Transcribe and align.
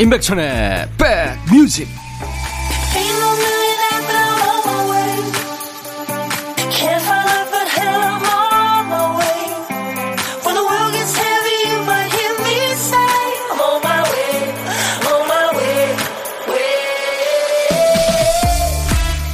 임백천의 0.00 0.90
백뮤직. 0.96 1.88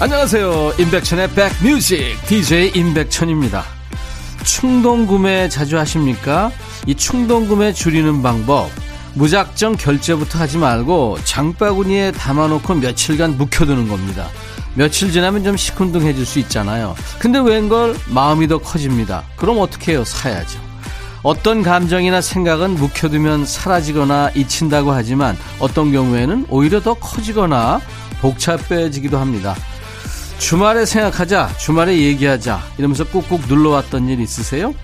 안녕하세요. 0.00 0.72
임백천의 0.78 1.28
백뮤직. 1.34 2.26
DJ 2.26 2.72
임백천입니다. 2.74 3.64
충동구매 4.44 5.50
자주 5.50 5.78
하십니까? 5.78 6.50
이 6.86 6.94
충동구매 6.94 7.74
줄이는 7.74 8.22
방법 8.22 8.70
무작정 9.14 9.76
결제부터 9.76 10.38
하지 10.38 10.58
말고 10.58 11.18
장바구니에 11.24 12.12
담아놓고 12.12 12.74
며칠간 12.74 13.36
묵혀두는 13.38 13.88
겁니다. 13.88 14.28
며칠 14.74 15.12
지나면 15.12 15.44
좀 15.44 15.56
시큰둥해질 15.56 16.26
수 16.26 16.40
있잖아요. 16.40 16.96
근데 17.18 17.38
웬걸 17.38 17.96
마음이 18.08 18.48
더 18.48 18.58
커집니다. 18.58 19.22
그럼 19.36 19.58
어떻게 19.60 19.92
해요? 19.92 20.04
사야죠. 20.04 20.58
어떤 21.22 21.62
감정이나 21.62 22.20
생각은 22.20 22.74
묵혀두면 22.74 23.46
사라지거나 23.46 24.32
잊힌다고 24.34 24.92
하지만 24.92 25.38
어떤 25.58 25.92
경우에는 25.92 26.46
오히려 26.50 26.80
더 26.80 26.94
커지거나 26.94 27.80
복잡해지기도 28.20 29.18
합니다. 29.18 29.54
주말에 30.38 30.84
생각하자, 30.84 31.56
주말에 31.56 31.96
얘기하자 31.96 32.60
이러면서 32.76 33.04
꾹꾹 33.04 33.42
눌러왔던 33.48 34.08
일 34.08 34.20
있으세요? 34.20 34.74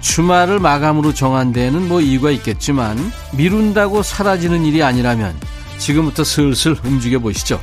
주말을 0.00 0.58
마감으로 0.60 1.14
정한 1.14 1.52
데에는 1.52 1.88
뭐 1.88 2.00
이유가 2.00 2.30
있겠지만 2.30 2.98
미룬다고 3.32 4.02
사라지는 4.02 4.64
일이 4.64 4.82
아니라면 4.82 5.34
지금부터 5.78 6.24
슬슬 6.24 6.76
움직여 6.84 7.18
보시죠. 7.18 7.60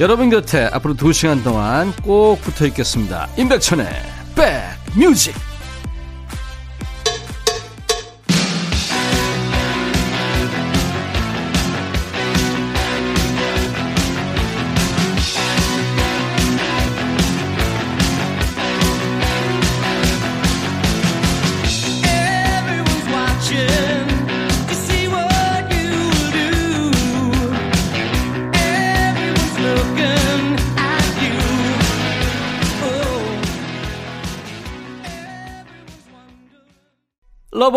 여러분 0.00 0.30
곁에 0.30 0.68
앞으로 0.72 0.94
2시간 0.94 1.42
동안 1.42 1.92
꼭 2.02 2.40
붙어 2.42 2.66
있겠습니다. 2.66 3.28
임백천의 3.36 3.86
백뮤직 4.94 5.34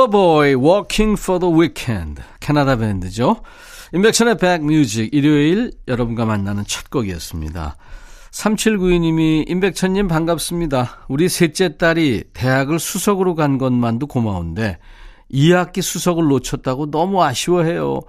러버보이 0.02 0.56
Working 0.56 1.20
for 1.22 1.40
the 1.40 1.54
Weekend 1.54 2.22
캐나다 2.40 2.76
밴드죠. 2.76 3.42
임백천의 3.94 4.38
백뮤직 4.38 5.14
일요일 5.14 5.72
여러분과 5.88 6.26
만나는 6.26 6.64
첫 6.66 6.90
곡이었습니다. 6.90 7.76
3792님이 8.32 9.50
임백천님 9.50 10.08
반갑습니다. 10.08 11.06
우리 11.08 11.30
셋째 11.30 11.78
딸이 11.78 12.24
대학을 12.34 12.80
수석으로 12.80 13.36
간 13.36 13.58
것만도 13.58 14.08
고마운데 14.08 14.80
2학기 15.32 15.82
수석을 15.82 16.26
놓쳤다고 16.26 16.90
너무 16.90 17.24
아쉬워해요. 17.24 18.02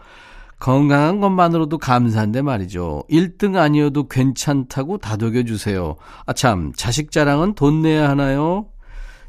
건강한 0.60 1.20
것만으로도 1.20 1.78
감사한데 1.78 2.40
말이죠. 2.42 3.02
1등 3.10 3.56
아니어도 3.56 4.06
괜찮다고 4.08 4.98
다독여 4.98 5.42
주세요. 5.42 5.96
아 6.24 6.32
참 6.32 6.72
자식 6.76 7.10
자랑은 7.10 7.54
돈 7.54 7.82
내야 7.82 8.08
하나요? 8.08 8.66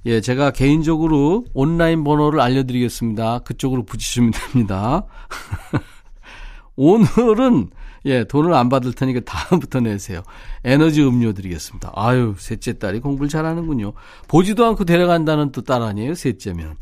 예, 0.06 0.20
제가 0.20 0.52
개인적으로 0.52 1.46
온라인 1.54 2.04
번호를 2.04 2.42
알려드리겠습니다. 2.42 3.40
그쪽으로 3.40 3.84
붙이시면 3.84 4.32
됩니다. 4.32 5.06
오늘은 6.76 7.70
예, 8.06 8.26
돈을 8.26 8.54
안 8.54 8.68
받을 8.68 8.92
테니까 8.92 9.22
다음부터 9.22 9.80
내세요. 9.80 10.24
에너지 10.66 11.02
음료 11.02 11.32
드리겠습니다. 11.32 11.94
아유, 11.96 12.36
셋째 12.38 12.78
딸이 12.78 13.00
공부를 13.00 13.30
잘하는군요. 13.30 13.94
보지도 14.28 14.66
않고 14.66 14.84
데려간다는 14.84 15.52
또 15.54 15.62
딸 15.64 15.82
아니에요, 15.82 16.14
셋째면. 16.16 16.76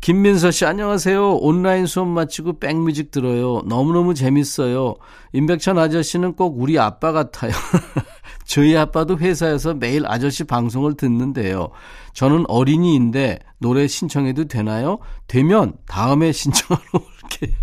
김민서 0.00 0.50
씨, 0.50 0.64
안녕하세요. 0.66 1.36
온라인 1.36 1.86
수업 1.86 2.08
마치고 2.08 2.58
백뮤직 2.58 3.12
들어요. 3.12 3.62
너무너무 3.66 4.14
재밌어요. 4.14 4.96
임백천 5.32 5.78
아저씨는 5.78 6.32
꼭 6.34 6.60
우리 6.60 6.76
아빠 6.76 7.12
같아요. 7.12 7.52
저희 8.44 8.76
아빠도 8.76 9.18
회사에서 9.18 9.74
매일 9.74 10.04
아저씨 10.06 10.44
방송을 10.44 10.94
듣는데요. 10.94 11.68
저는 12.12 12.44
어린이인데 12.48 13.38
노래 13.58 13.86
신청해도 13.86 14.46
되나요? 14.46 14.98
되면 15.26 15.74
다음에 15.86 16.32
신청하러 16.32 16.86
올게요. 16.94 17.56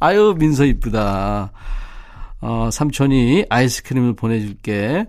아유, 0.00 0.34
민서 0.38 0.64
이쁘다. 0.64 1.52
어, 2.40 2.68
삼촌이 2.70 3.46
아이스크림을 3.48 4.14
보내줄게. 4.14 5.06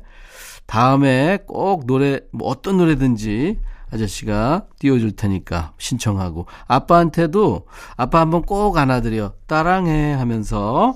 다음에 0.66 1.40
꼭 1.48 1.86
노래, 1.86 2.20
뭐 2.32 2.48
어떤 2.50 2.78
노래든지 2.78 3.60
아저씨가 3.92 4.66
띄워줄 4.80 5.16
테니까 5.16 5.74
신청하고. 5.78 6.46
아빠한테도 6.68 7.66
아빠 7.98 8.20
한번 8.20 8.44
꼭 8.44 8.78
안아드려. 8.78 9.34
따랑해 9.48 10.14
하면서 10.14 10.96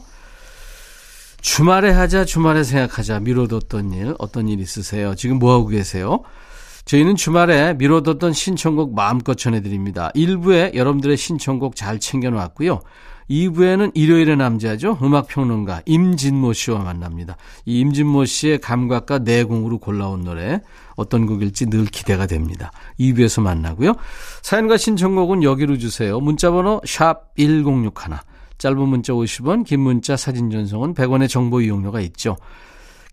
주말에 1.43 1.91
하자, 1.91 2.23
주말에 2.23 2.63
생각하자. 2.63 3.19
미뤄뒀던 3.19 3.91
일, 3.91 4.15
어떤 4.17 4.47
일 4.47 4.61
있으세요? 4.61 5.13
지금 5.13 5.39
뭐하고 5.39 5.67
계세요? 5.67 6.23
저희는 6.85 7.17
주말에 7.17 7.73
미뤄뒀던 7.73 8.31
신청곡 8.31 8.95
마음껏 8.95 9.35
전해드립니다. 9.35 10.09
1부에 10.15 10.73
여러분들의 10.73 11.17
신청곡 11.17 11.75
잘 11.75 11.99
챙겨놨고요. 11.99 12.79
2부에는 13.29 13.91
일요일의 13.93 14.37
남자죠. 14.37 14.97
음악평론가 15.01 15.81
임진모 15.85 16.53
씨와 16.53 16.79
만납니다. 16.79 17.35
이 17.65 17.81
임진모 17.81 18.23
씨의 18.23 18.59
감각과 18.59 19.19
내공으로 19.19 19.79
골라온 19.79 20.23
노래 20.23 20.61
어떤 20.95 21.25
곡일지 21.25 21.65
늘 21.65 21.85
기대가 21.85 22.25
됩니다. 22.25 22.71
2부에서 23.01 23.41
만나고요. 23.41 23.95
사연과 24.43 24.77
신청곡은 24.77 25.43
여기로 25.43 25.77
주세요. 25.77 26.21
문자번호 26.21 26.81
샵 26.85 27.35
1061. 27.35 28.32
짧은 28.57 28.77
문자 28.87 29.13
50원, 29.13 29.65
긴 29.65 29.81
문자 29.81 30.15
사진 30.15 30.49
전송은 30.49 30.93
100원의 30.93 31.29
정보 31.29 31.61
이용료가 31.61 32.01
있죠. 32.01 32.37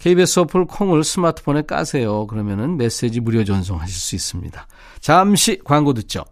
KBS 0.00 0.40
어플 0.40 0.64
콩을 0.64 1.04
스마트폰에 1.04 1.62
까세요. 1.62 2.26
그러면은 2.26 2.76
메시지 2.76 3.20
무료 3.20 3.44
전송하실 3.44 3.94
수 3.94 4.14
있습니다. 4.14 4.66
잠시 5.00 5.60
광고 5.62 5.92
듣죠. 5.92 6.24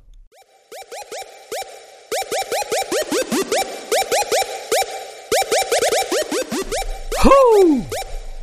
호우! 7.25 7.83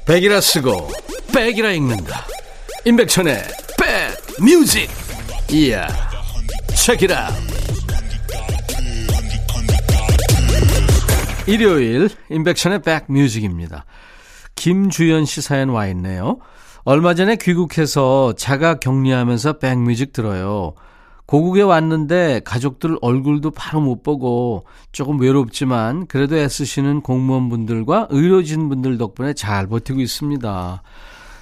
백이라 0.05 0.41
쓰고 0.41 0.89
백이라 1.33 1.71
읽는다. 1.71 2.25
임백천의 2.85 3.43
백 3.79 4.43
뮤직. 4.43 4.89
이야. 5.51 5.87
책이라. 6.75 7.31
일요일 11.47 12.09
인백션의 12.30 12.81
백뮤직입니다. 12.81 13.86
김주연 14.56 15.25
씨 15.25 15.42
사연 15.42 15.69
와 15.69 15.88
있네요. 15.88 16.39
얼마 16.83 17.13
전에 17.13 17.36
귀국해서 17.36 18.33
자가 18.33 18.75
격리하면서 18.80 19.59
백뮤직 19.59 20.12
들어요. 20.12 20.74
고국에 21.27 21.62
왔는데 21.62 22.42
가족들 22.45 22.97
얼굴도 23.01 23.51
바로 23.51 23.81
못 23.81 24.03
보고 24.03 24.65
조금 24.92 25.19
외롭지만 25.19 26.06
그래도 26.07 26.36
애쓰시는 26.38 27.01
공무원분들과 27.01 28.07
의료진분들 28.12 28.97
덕분에 28.97 29.33
잘 29.33 29.68
버티고 29.68 30.01
있습니다. 30.01 30.83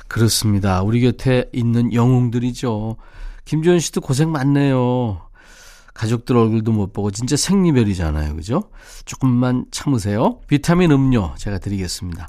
그렇습니다. 0.07 0.81
우리 0.83 1.01
곁에 1.01 1.49
있는 1.51 1.93
영웅들이죠. 1.93 2.97
김주현 3.45 3.79
씨도 3.79 4.01
고생 4.01 4.31
많네요. 4.31 5.22
가족들 5.93 6.35
얼굴도 6.35 6.71
못 6.71 6.93
보고 6.93 7.11
진짜 7.11 7.35
생리별이잖아요. 7.35 8.35
그죠? 8.35 8.69
조금만 9.05 9.65
참으세요. 9.71 10.39
비타민 10.47 10.91
음료 10.91 11.33
제가 11.37 11.59
드리겠습니다. 11.59 12.27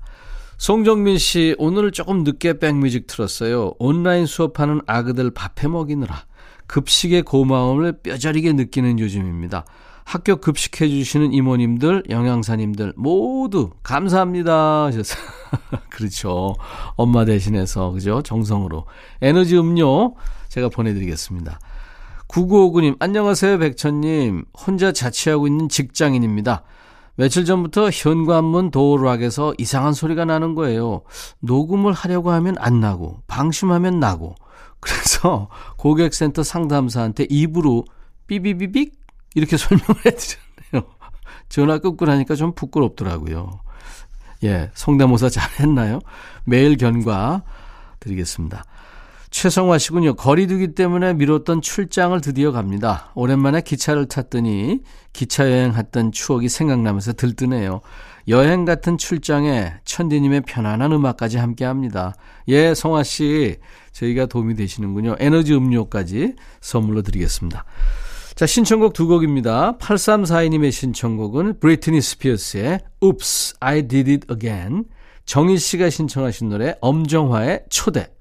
송정민 0.58 1.18
씨, 1.18 1.54
오늘 1.58 1.90
조금 1.90 2.24
늦게 2.24 2.58
백뮤직 2.58 3.06
틀었어요. 3.06 3.74
온라인 3.78 4.26
수업하는 4.26 4.80
아그들 4.86 5.30
밥해 5.32 5.68
먹이느라 5.68 6.24
급식의 6.66 7.22
고마움을 7.22 8.00
뼈저리게 8.02 8.52
느끼는 8.52 8.98
요즘입니다. 8.98 9.64
학교 10.04 10.36
급식해 10.36 10.88
주시는 10.88 11.32
이모님들, 11.32 12.04
영양사님들 12.10 12.92
모두 12.96 13.70
감사합니다 13.82 14.84
하셨어요. 14.84 15.24
그렇죠. 15.90 16.54
엄마 16.96 17.24
대신해서 17.24 17.90
그죠? 17.90 18.22
정성으로 18.22 18.86
에너지 19.22 19.56
음료 19.56 20.14
제가 20.48 20.68
보내 20.68 20.92
드리겠습니다. 20.92 21.58
9959님, 22.34 22.96
안녕하세요, 22.98 23.60
백천님. 23.60 24.44
혼자 24.58 24.90
자취하고 24.90 25.46
있는 25.46 25.68
직장인입니다. 25.68 26.64
며칠 27.14 27.44
전부터 27.44 27.90
현관문 27.90 28.72
도어락에서 28.72 29.54
이상한 29.56 29.92
소리가 29.92 30.24
나는 30.24 30.56
거예요. 30.56 31.02
녹음을 31.38 31.92
하려고 31.92 32.32
하면 32.32 32.56
안 32.58 32.80
나고, 32.80 33.20
방심하면 33.28 34.00
나고. 34.00 34.34
그래서 34.80 35.48
고객센터 35.78 36.42
상담사한테 36.42 37.28
입으로 37.30 37.84
삐비비빅 38.26 38.98
이렇게 39.36 39.54
설명을 39.56 39.94
해드렸네요. 40.04 40.92
전화 41.48 41.78
끊고 41.78 42.04
나니까 42.04 42.34
좀 42.34 42.52
부끄럽더라고요. 42.52 43.60
예, 44.42 44.72
성대모사 44.74 45.28
잘했나요? 45.28 46.00
매일 46.44 46.76
견과 46.76 47.44
드리겠습니다. 48.00 48.64
최성화 49.34 49.78
씨군요. 49.78 50.14
거리두기 50.14 50.74
때문에 50.76 51.12
미뤘던 51.14 51.60
출장을 51.60 52.18
드디어 52.20 52.52
갑니다. 52.52 53.10
오랜만에 53.16 53.62
기차를 53.62 54.06
탔더니 54.06 54.82
기차 55.12 55.50
여행했던 55.50 56.12
추억이 56.12 56.48
생각나면서 56.48 57.14
들뜨네요. 57.14 57.80
여행 58.28 58.64
같은 58.64 58.96
출장에 58.96 59.72
천디님의 59.84 60.42
편안한 60.42 60.92
음악까지 60.92 61.38
함께 61.38 61.64
합니다. 61.64 62.14
예, 62.46 62.74
성화 62.74 63.02
씨. 63.02 63.56
저희가 63.90 64.26
도움이 64.26 64.54
되시는군요. 64.54 65.16
에너지 65.18 65.52
음료까지 65.52 66.36
선물로 66.60 67.02
드리겠습니다. 67.02 67.64
자, 68.36 68.46
신청곡 68.46 68.92
두 68.92 69.08
곡입니다. 69.08 69.78
8342님의 69.78 70.70
신청곡은 70.70 71.58
브리트니 71.58 72.00
스피어스의 72.00 72.78
Oops, 73.00 73.56
I 73.58 73.88
Did 73.88 74.10
It 74.12 74.26
Again. 74.32 74.84
정희 75.26 75.58
씨가 75.58 75.90
신청하신 75.90 76.50
노래 76.50 76.76
엄정화의 76.80 77.64
초대. 77.68 78.13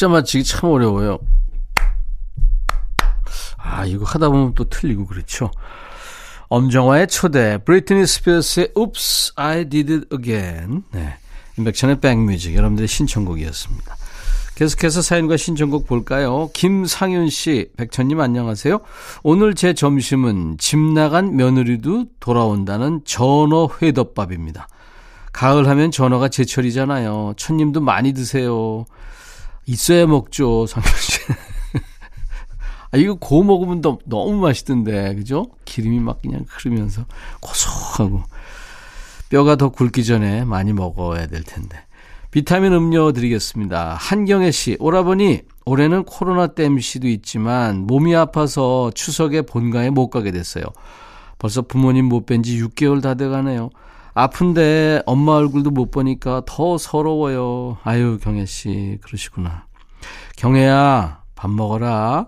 박자 0.00 0.08
맞추기 0.08 0.44
참 0.44 0.70
어려워요. 0.70 1.18
아, 3.58 3.84
이거 3.84 4.06
하다 4.06 4.30
보면 4.30 4.54
또 4.54 4.64
틀리고 4.64 5.04
그렇죠. 5.06 5.50
엄정화의 6.48 7.06
초대, 7.08 7.58
브리트니 7.58 8.06
스피어스의 8.06 8.72
Oops, 8.74 9.32
I 9.36 9.68
Did 9.68 9.92
It 9.92 10.06
Again. 10.10 10.84
네. 10.92 11.16
임백천의 11.58 12.00
백뮤직, 12.00 12.54
여러분들의 12.54 12.88
신청곡이었습니다. 12.88 13.96
계속해서 14.54 15.02
사연과 15.02 15.36
신청곡 15.36 15.86
볼까요? 15.86 16.48
김상윤 16.54 17.28
씨, 17.28 17.70
백천님 17.76 18.20
안녕하세요. 18.20 18.80
오늘 19.22 19.54
제 19.54 19.74
점심은 19.74 20.56
집 20.58 20.78
나간 20.78 21.36
며느리도 21.36 22.06
돌아온다는 22.20 23.02
전어 23.04 23.68
회덮밥입니다. 23.82 24.66
가을 25.32 25.68
하면 25.68 25.90
전어가 25.90 26.28
제철이잖아요. 26.28 27.34
천님도 27.36 27.82
많이 27.82 28.14
드세요. 28.14 28.86
있어야 29.70 30.06
먹죠, 30.06 30.66
상현 30.66 30.88
씨. 30.98 31.20
아, 32.92 32.96
이거 32.96 33.14
고 33.14 33.44
먹으면 33.44 33.80
너, 33.80 33.98
너무 34.04 34.40
맛있던데, 34.40 35.14
그죠? 35.14 35.46
기름이 35.64 36.00
막 36.00 36.20
그냥 36.22 36.44
흐르면서 36.48 37.04
고소하고. 37.40 38.22
뼈가 39.28 39.54
더 39.54 39.68
굵기 39.68 40.04
전에 40.04 40.44
많이 40.44 40.72
먹어야 40.72 41.26
될 41.28 41.44
텐데. 41.44 41.78
비타민 42.32 42.72
음료 42.72 43.12
드리겠습니다. 43.12 43.96
한경애 43.98 44.50
씨, 44.50 44.76
오라버니, 44.80 45.42
올해는 45.66 46.02
코로나 46.04 46.48
땜시도 46.48 47.06
있지만 47.08 47.86
몸이 47.86 48.14
아파서 48.16 48.90
추석에 48.94 49.42
본가에 49.42 49.90
못 49.90 50.10
가게 50.10 50.32
됐어요. 50.32 50.64
벌써 51.38 51.62
부모님 51.62 52.06
못 52.06 52.26
뵌 52.26 52.42
지 52.42 52.60
6개월 52.60 53.00
다 53.02 53.14
돼가네요. 53.14 53.70
아픈데 54.14 55.02
엄마 55.06 55.32
얼굴도 55.32 55.70
못 55.70 55.90
보니까 55.90 56.42
더 56.46 56.78
서러워요. 56.78 57.78
아유, 57.84 58.18
경혜 58.20 58.44
씨, 58.46 58.98
그러시구나. 59.02 59.66
경혜야, 60.36 61.22
밥 61.34 61.50
먹어라. 61.50 62.26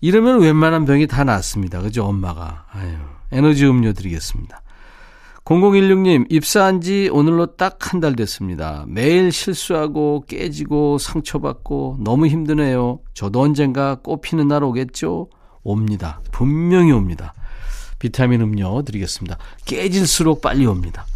이러면 0.00 0.40
웬만한 0.40 0.84
병이 0.84 1.06
다 1.08 1.24
낫습니다. 1.24 1.80
그죠, 1.80 2.04
엄마가. 2.04 2.66
아유, 2.72 2.92
에너지 3.32 3.66
음료 3.66 3.92
드리겠습니다. 3.92 4.62
0016님, 5.44 6.26
입사한 6.30 6.82
지 6.82 7.08
오늘로 7.10 7.56
딱 7.56 7.78
한 7.80 8.00
달 8.00 8.14
됐습니다. 8.14 8.84
매일 8.86 9.32
실수하고 9.32 10.24
깨지고 10.28 10.98
상처받고 10.98 11.98
너무 12.00 12.26
힘드네요. 12.26 13.00
저도 13.14 13.40
언젠가 13.40 13.94
꽃피는 13.96 14.46
날 14.48 14.62
오겠죠? 14.62 15.30
옵니다. 15.62 16.20
분명히 16.32 16.92
옵니다. 16.92 17.32
비타민 17.98 18.40
음료 18.40 18.82
드리겠습니다. 18.82 19.38
깨질수록 19.64 20.40
빨리 20.40 20.66
옵니다. 20.66 21.06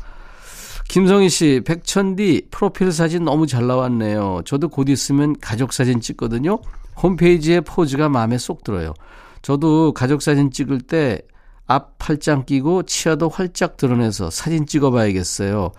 김성희 0.88 1.29
씨, 1.29 1.62
백천디 1.64 2.49
프로필 2.50 2.93
사진 2.93 3.25
너무 3.25 3.46
잘 3.46 3.67
나왔네요. 3.67 4.43
저도 4.44 4.69
곧 4.69 4.88
있으면 4.88 5.37
가족 5.40 5.73
사진 5.73 6.00
찍거든요. 6.00 6.61
홈페이지에 7.02 7.61
포즈가 7.61 8.08
마음에 8.08 8.37
쏙 8.37 8.64
들어요. 8.64 8.93
저도 9.40 9.93
가족 9.93 10.23
사진 10.23 10.50
찍을 10.50 10.82
때 10.82 11.23
앞 11.67 11.99
팔짱 11.99 12.44
끼고 12.44 12.82
치아도 12.85 13.28
활짝 13.28 13.76
드러내서 13.76 14.31
사진 14.31 14.67
찍어 14.67 14.90
봐야겠어요. 14.90 15.73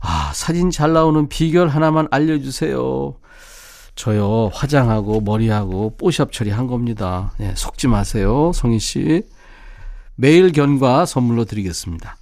아, 0.00 0.32
사진 0.34 0.70
잘 0.70 0.92
나오는 0.92 1.28
비결 1.28 1.68
하나만 1.68 2.08
알려주세요. 2.10 3.14
저요, 3.94 4.50
화장하고 4.52 5.20
머리하고 5.20 5.96
뽀샵 5.96 6.32
처리한 6.32 6.66
겁니다. 6.66 7.32
네, 7.38 7.54
속지 7.56 7.88
마세요, 7.88 8.52
성희 8.54 8.78
씨. 8.78 9.22
매일 10.16 10.52
견과 10.52 11.06
선물로 11.06 11.44
드리겠습니다. 11.44 12.16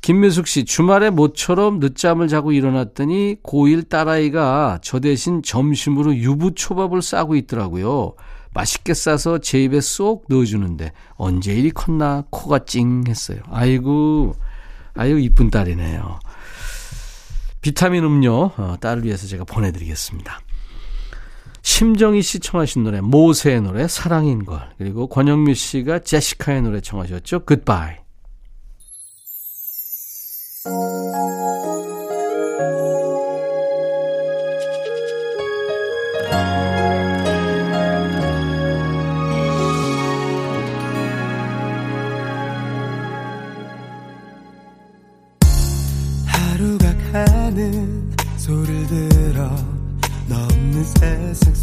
김미숙 0.00 0.46
씨, 0.46 0.64
주말에 0.64 1.10
모처럼 1.10 1.80
늦잠을 1.80 2.28
자고 2.28 2.52
일어났더니 2.52 3.36
고1 3.42 3.88
딸아이가 3.88 4.80
저 4.82 5.00
대신 5.00 5.42
점심으로 5.42 6.14
유부초밥을 6.16 7.00
싸고 7.00 7.36
있더라고요. 7.36 8.14
맛있게 8.52 8.94
싸서 8.94 9.38
제 9.38 9.64
입에 9.64 9.80
쏙 9.80 10.26
넣어주는데 10.28 10.92
언제 11.14 11.54
이리 11.54 11.70
컸나 11.70 12.24
코가 12.30 12.66
찡 12.66 13.04
했어요. 13.08 13.40
아이고, 13.50 14.34
아유, 14.94 15.18
이쁜 15.18 15.50
딸이네요. 15.50 16.20
비타민 17.62 18.04
음료 18.04 18.52
어, 18.58 18.76
딸을 18.78 19.04
위해서 19.04 19.26
제가 19.26 19.44
보내드리겠습니다. 19.44 20.40
심정희 21.74 22.22
씨 22.22 22.38
청하신 22.38 22.84
노래 22.84 23.00
모세의 23.00 23.60
노래 23.60 23.88
사랑인 23.88 24.44
걸 24.44 24.60
그리고 24.78 25.08
권영미 25.08 25.56
씨가 25.56 25.98
제시카의 25.98 26.62
노래 26.62 26.80
청하셨죠. 26.80 27.46
Goodbye. 27.46 28.03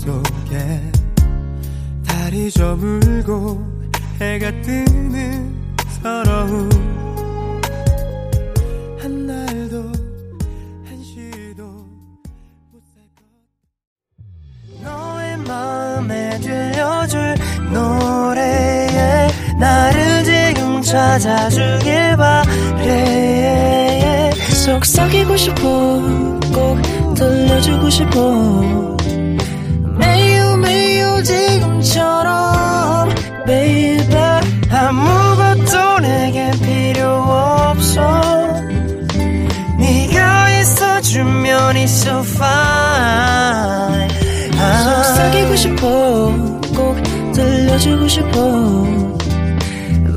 속에 0.01 0.81
달이 2.07 2.49
저물고 2.49 3.63
해가 4.19 4.49
뜨는 4.63 5.55
서러움. 6.01 6.69
한 8.99 9.27
날도 9.27 9.91
한시도 10.85 11.63
못살 12.71 13.03
것. 13.15 13.21
너의 14.83 15.37
마음에 15.37 16.39
들려줄 16.39 17.35
노래에 17.71 19.27
나를 19.59 20.23
지금 20.23 20.81
찾아주길 20.81 22.17
바래. 22.17 23.51
속삭이고 24.65 25.37
싶어 25.37 25.61
꼭 26.51 27.13
들려주고 27.13 27.89
싶어 27.91 28.90
있어주면 41.51 41.75
it's 41.75 42.07
so 42.07 42.19
fine 42.19 44.09
속삭이고 44.53 45.55
싶어 45.55 46.33
꼭 46.75 46.95
들려주고 47.33 48.07
싶어 48.07 48.85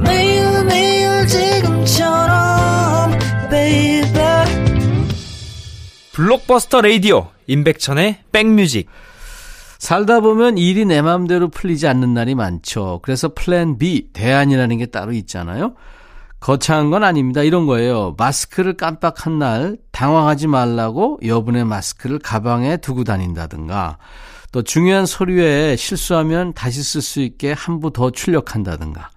매일 0.04 0.64
매일 0.64 1.26
지금처럼 1.26 3.10
baby 3.50 4.44
블록버스터 6.12 6.80
레이디오 6.82 7.28
임백천의 7.46 8.20
백뮤직 8.30 8.88
살다 9.78 10.20
보면 10.20 10.56
일이 10.56 10.84
내 10.84 11.02
마음대로 11.02 11.48
풀리지 11.48 11.86
않는 11.88 12.14
날이 12.14 12.34
많죠. 12.34 13.00
그래서 13.02 13.32
플랜 13.34 13.76
B, 13.76 14.08
대안이라는 14.14 14.78
게 14.78 14.86
따로 14.86 15.12
있잖아요. 15.12 15.74
거창한 16.44 16.90
건 16.90 17.04
아닙니다. 17.04 17.42
이런 17.42 17.64
거예요. 17.64 18.14
마스크를 18.18 18.76
깜빡한 18.76 19.38
날 19.38 19.78
당황하지 19.92 20.46
말라고 20.46 21.18
여분의 21.24 21.64
마스크를 21.64 22.18
가방에 22.18 22.76
두고 22.76 23.02
다닌다든가 23.02 23.96
또 24.52 24.60
중요한 24.60 25.06
서류에 25.06 25.74
실수하면 25.76 26.52
다시 26.52 26.82
쓸 26.82 27.00
수 27.00 27.22
있게 27.22 27.52
한 27.52 27.80
부 27.80 27.90
더 27.90 28.10
출력한다든가 28.10 29.08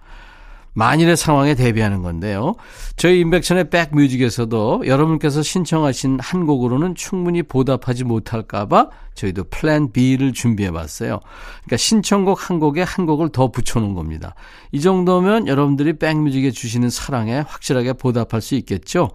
만일의 0.78 1.16
상황에 1.16 1.56
대비하는 1.56 2.02
건데요. 2.02 2.54
저희 2.94 3.18
인백천의 3.18 3.68
백뮤직에서도 3.68 4.84
여러분께서 4.86 5.42
신청하신 5.42 6.20
한 6.20 6.46
곡으로는 6.46 6.94
충분히 6.94 7.42
보답하지 7.42 8.04
못할까봐 8.04 8.90
저희도 9.14 9.44
플랜 9.50 9.90
B를 9.90 10.32
준비해 10.32 10.70
봤어요. 10.70 11.18
그러니까 11.64 11.76
신청곡 11.76 12.48
한 12.48 12.60
곡에 12.60 12.82
한 12.82 13.06
곡을 13.06 13.30
더 13.30 13.50
붙여놓은 13.50 13.94
겁니다. 13.94 14.36
이 14.70 14.80
정도면 14.80 15.48
여러분들이 15.48 15.98
백뮤직에 15.98 16.52
주시는 16.52 16.90
사랑에 16.90 17.40
확실하게 17.40 17.94
보답할 17.94 18.40
수 18.40 18.54
있겠죠. 18.54 19.10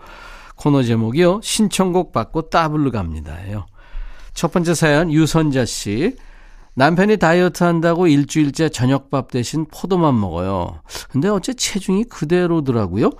코너 0.57 0.83
제목이요. 0.83 1.39
신청곡 1.41 2.11
받고 2.11 2.49
따블로 2.49 2.91
갑니다예요. 2.91 3.67
첫 4.33 4.51
번째 4.51 4.73
사연 4.73 5.13
유선자 5.13 5.63
씨. 5.63 6.17
남편이 6.75 7.17
다이어트 7.17 7.63
한다고 7.63 8.07
일주일째 8.07 8.69
저녁밥 8.69 9.31
대신 9.31 9.65
포도만 9.65 10.19
먹어요. 10.19 10.81
근데 11.09 11.29
어째 11.29 11.53
체중이 11.53 12.05
그대로더라고요. 12.05 13.11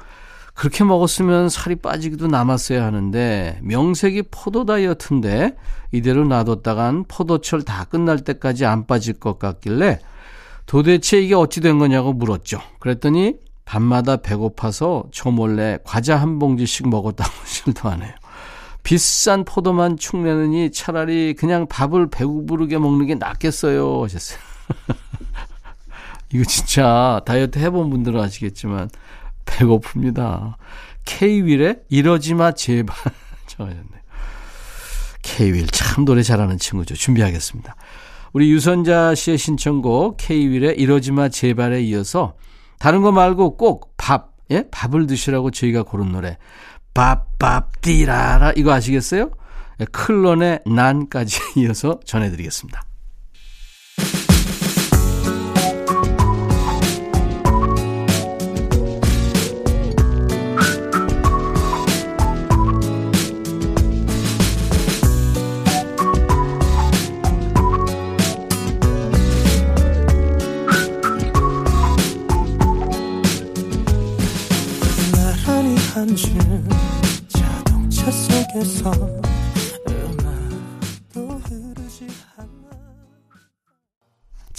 그렇게 0.56 0.84
먹었으면 0.84 1.50
살이 1.50 1.76
빠지기도 1.76 2.28
남았어야 2.28 2.84
하는데 2.84 3.60
명색이 3.64 4.24
포도 4.32 4.66
다이어트인데 4.66 5.56
이대로 5.92 6.26
놔뒀다간 6.26 7.06
포도철 7.08 7.64
다 7.64 7.86
끝날 7.86 8.20
때까지 8.20 8.66
안 8.66 8.86
빠질 8.86 9.14
것 9.14 9.40
같길래 9.40 10.00
도대체 10.66 11.20
이게 11.20 11.34
어찌 11.36 11.60
된 11.62 11.80
거냐고 11.80 12.14
물었죠. 12.14 12.60
그랬더니 12.80 13.36
밤마다 13.66 14.18
배고파서 14.18 15.06
저 15.12 15.32
몰래 15.32 15.80
과자 15.84 16.18
한 16.18 16.38
봉지씩 16.40 16.88
먹었다고 16.90 17.32
실도하네요. 17.46 18.14
비싼 18.84 19.46
포도만 19.46 19.98
축내느니 19.98 20.72
차라리 20.72 21.34
그냥 21.34 21.68
밥을 21.68 22.10
배부르게 22.10 22.78
먹는 22.78 23.08
게 23.08 23.16
낫겠어요 23.16 24.04
하셨어요. 24.04 24.40
이거 26.34 26.44
진짜 26.46 27.22
다이어트 27.26 27.60
해본 27.60 27.90
분들은 27.90 28.20
아시겠지만 28.20 28.90
배고픕니다. 29.46 30.56
K-윌의 31.06 31.82
이러지 31.90 32.34
마 32.34 32.52
제발 32.52 32.96
저하셨네요. 33.48 34.04
K-윌 35.22 35.68
참 35.68 36.06
노래 36.06 36.22
잘하는 36.24 36.58
친구죠. 36.58 36.96
준비하겠습니다. 36.96 37.76
우리 38.34 38.52
유선자 38.52 39.16
씨의 39.16 39.38
신청곡 39.38 40.18
K-윌의 40.18 40.78
이러지 40.78 41.12
마 41.12 41.30
제발에 41.30 41.82
이어서 41.84 42.36
다른 42.80 43.02
거 43.02 43.12
말고 43.12 43.58
꼭 43.58 43.94
밥, 43.96 44.34
예? 44.52 44.66
밥을 44.72 45.08
드시라고 45.08 45.52
저희가 45.52 45.84
고른 45.84 46.12
노래 46.12 46.38
밥밥 46.94 47.82
띠라라 47.82 48.54
이거 48.56 48.72
아시겠어요? 48.72 49.32
예, 49.80 49.86
클론의 49.86 50.62
난까지 50.66 51.40
이어서 51.62 52.00
전해드리겠습니다. 52.06 52.84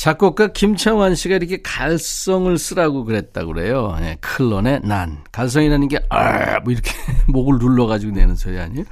작곡가 0.04 0.48
김창완 0.48 1.14
씨가 1.14 1.36
이렇게 1.36 1.62
갈성을 1.62 2.58
쓰라고 2.58 3.06
그랬다고 3.06 3.54
그래요. 3.54 3.96
예, 4.02 4.18
클론의 4.20 4.82
난. 4.84 5.24
갈성이라는 5.32 5.88
게, 5.88 5.98
아, 6.10 6.60
뭐 6.60 6.74
이렇게 6.74 6.90
목을 7.26 7.56
눌러가지고 7.56 8.12
내는 8.12 8.36
소리 8.36 8.58
아니에요? 8.58 8.84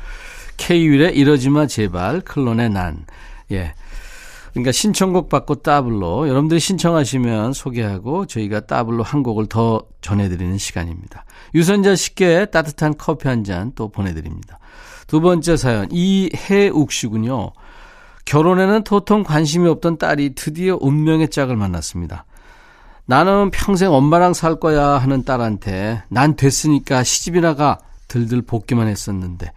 K-윌의 0.57 1.15
이러지 1.15 1.51
마 1.51 1.67
제발, 1.67 2.23
클론의 2.23 2.71
난. 2.71 3.05
예. 3.51 3.75
그러니까 4.53 4.73
신청곡 4.73 5.29
받고 5.29 5.57
따블로 5.57 6.29
여러분들이 6.29 6.59
신청하시면 6.59 7.53
소개하고 7.53 8.25
저희가 8.25 8.61
따블로 8.61 9.03
한 9.03 9.23
곡을 9.23 9.49
더 9.51 9.83
전해드리는 10.01 10.57
시간입니다. 10.57 11.27
유선자 11.55 11.95
씨께 11.95 12.47
따뜻한 12.47 12.95
커피 12.97 13.29
한 13.29 13.45
잔 13.45 13.73
또 13.75 13.91
보내드립니다. 13.91 14.59
두 15.09 15.21
번째 15.21 15.59
사연 15.59 15.89
이해욱 15.91 16.91
씨군요. 16.91 17.53
결혼에는 18.25 18.85
도통 18.85 19.25
관심이 19.25 19.69
없던 19.69 19.99
딸이 19.99 20.35
드디어 20.35 20.79
운명의 20.81 21.29
짝을 21.29 21.57
만났습니다. 21.57 22.25
나는 23.05 23.51
평생 23.51 23.93
엄마랑 23.93 24.33
살 24.33 24.61
거야 24.61 24.99
하는 24.99 25.25
딸한테 25.25 26.03
난 26.09 26.37
됐으니까 26.37 27.03
시집이나 27.03 27.55
가 27.55 27.79
들들 28.09 28.43
볶기만 28.43 28.89
했었는데 28.89 29.53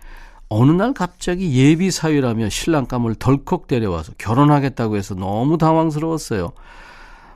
어느 0.50 0.72
날 0.72 0.94
갑자기 0.94 1.56
예비 1.56 1.92
사위라며 1.92 2.50
신랑감을 2.50 3.16
덜컥 3.16 3.68
데려와서 3.68 4.14
결혼하겠다고 4.18 4.96
해서 4.96 5.16
너무 5.16 5.58
당황스러웠어요. 5.58 6.52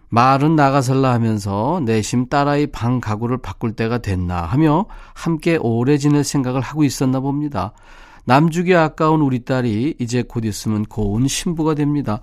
말은 0.10 0.56
나가살라 0.56 1.12
하면서 1.14 1.82
내심 1.86 2.30
딸아이 2.30 2.68
방 2.68 3.00
가구를 3.00 3.38
바꿀 3.38 3.74
때가 3.74 4.00
됐나 4.00 4.42
하며 4.42 4.86
함께 5.14 5.58
오래 5.62 5.98
지낼 5.98 6.24
생각을 6.24 6.62
하고 6.62 6.84
있었나 6.84 7.20
봅니다. 7.20 7.74
남주기 8.30 8.76
아까운 8.76 9.22
우리 9.22 9.44
딸이 9.44 9.96
이제 9.98 10.22
곧 10.22 10.46
있으면 10.46 10.86
고운 10.86 11.28
신부가 11.28 11.74
됩니다. 11.74 12.22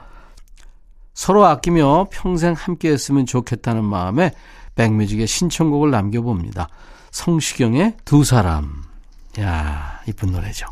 서로 1.14 1.44
아끼며 1.44 2.06
평생 2.12 2.52
함께 2.52 2.90
했으면 2.90 3.26
좋겠다는 3.26 3.82
마음에 3.82 4.30
백뮤직의 4.76 5.26
신청곡을 5.26 5.90
남겨봅니다. 5.90 6.68
성시경의 7.10 7.96
두 8.04 8.22
사람. 8.22 8.84
야, 9.40 10.00
이쁜 10.06 10.30
노래죠. 10.30 10.68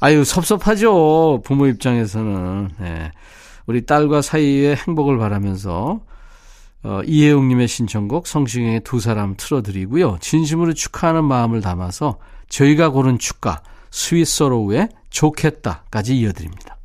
아유, 0.00 0.22
섭섭하죠. 0.22 1.40
부모 1.42 1.66
입장에서는. 1.66 2.68
네. 2.80 3.10
우리 3.64 3.86
딸과 3.86 4.20
사이의 4.20 4.76
행복을 4.76 5.16
바라면서 5.16 6.00
어, 6.82 7.00
이혜웅님의 7.06 7.68
신청곡 7.68 8.26
성시경의 8.26 8.80
두 8.80 9.00
사람 9.00 9.34
틀어드리고요. 9.38 10.18
진심으로 10.20 10.74
축하하는 10.74 11.24
마음을 11.24 11.62
담아서 11.62 12.18
저희가 12.50 12.90
고른 12.90 13.18
축가 13.18 13.62
스윗서로우의 13.94 14.88
좋겠다까지 15.08 16.18
이어드립니다. 16.18 16.76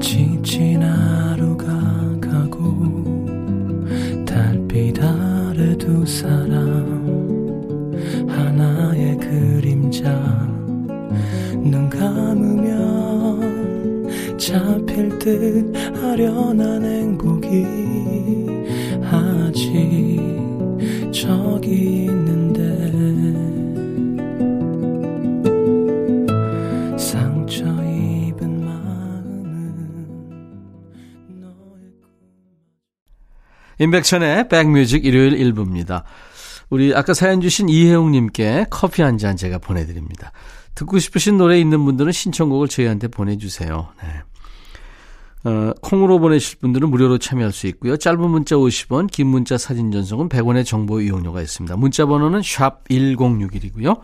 지친 0.00 0.82
하루가 0.82 1.66
가고 2.18 3.04
달빛 4.24 4.98
아래 4.98 5.76
두 5.76 6.06
사람 6.06 6.88
하나의 8.26 9.18
그림자 9.18 10.10
눈 11.58 11.90
감으면 11.90 13.38
잡힐 14.38 15.18
듯 15.18 15.76
아련한 16.02 16.82
행복이 16.82 18.37
저기 21.12 22.04
있는데 22.04 22.62
상처 26.98 27.64
입은 27.64 28.64
마음은 28.64 30.06
너의 31.40 31.92
인백천의 33.78 34.48
백뮤직 34.48 35.04
일요일 35.04 35.36
1부입니다. 35.52 36.04
우리 36.70 36.94
아까 36.94 37.14
사연 37.14 37.40
주신 37.40 37.68
이혜웅님께 37.68 38.66
커피 38.70 39.02
한 39.02 39.16
잔 39.18 39.36
제가 39.36 39.58
보내드립니다. 39.58 40.32
듣고 40.74 40.98
싶으신 40.98 41.38
노래 41.38 41.58
있는 41.58 41.84
분들은 41.84 42.12
신청곡을 42.12 42.68
저희한테 42.68 43.08
보내주세요. 43.08 43.88
네. 44.02 44.08
어, 45.44 45.72
콩으로 45.80 46.18
보내실 46.18 46.58
분들은 46.58 46.90
무료로 46.90 47.18
참여할 47.18 47.52
수 47.52 47.66
있고요. 47.68 47.96
짧은 47.96 48.20
문자 48.20 48.56
50원, 48.56 49.10
긴 49.10 49.28
문자 49.28 49.56
사진 49.56 49.90
전송은 49.92 50.28
100원의 50.28 50.64
정보 50.66 51.00
이용료가 51.00 51.40
있습니다. 51.42 51.76
문자 51.76 52.06
번호는 52.06 52.42
샵 52.42 52.86
1061이고요. 52.88 54.00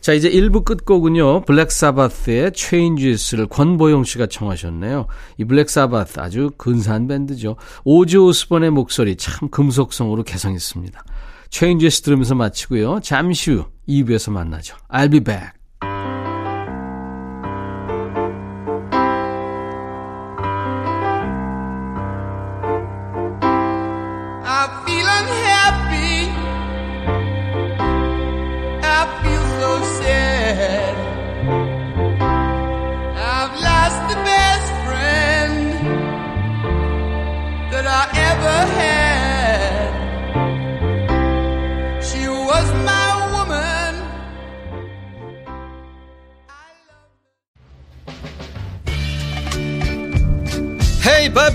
자, 0.00 0.12
이제 0.12 0.30
1부 0.30 0.64
끝곡은요. 0.64 1.42
블랙 1.42 1.72
사바스의 1.72 2.52
Changes를 2.54 3.46
권보영 3.48 4.04
씨가 4.04 4.26
청하셨네요. 4.26 5.06
이 5.38 5.44
블랙 5.44 5.68
사바스 5.68 6.20
아주 6.20 6.50
근사한 6.56 7.08
밴드죠. 7.08 7.56
오즈 7.84 8.16
오스본의 8.16 8.70
목소리 8.70 9.16
참 9.16 9.48
금속성으로 9.48 10.22
개성있습니다. 10.22 11.04
Changes 11.50 12.02
들으면서 12.02 12.34
마치고요. 12.34 13.00
잠시 13.02 13.52
후 13.52 13.64
2부에서 13.88 14.30
만나죠. 14.30 14.76
I'll 14.88 15.10
be 15.10 15.20
back. 15.20 15.57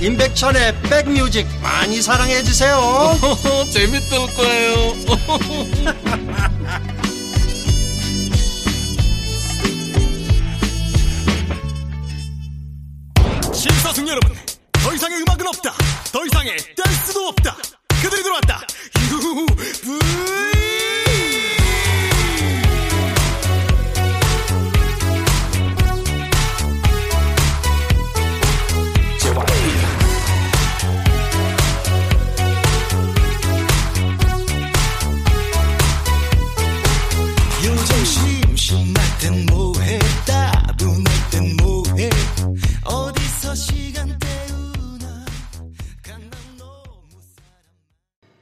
임백천의 0.00 0.82
백뮤직 0.82 1.46
많이 1.62 2.02
사랑해 2.02 2.42
주세요. 2.42 3.14
재밌을 3.72 4.18
거예요. 4.34 4.94
심사숙 13.54 14.06
여러분 14.06 14.36
더 14.72 14.92
이상의 14.94 15.18
음악은 15.22 15.46
없다. 15.48 15.72
더 16.12 16.24
이상의 16.26 16.56
댄스도 16.76 17.28
없다 17.28 17.56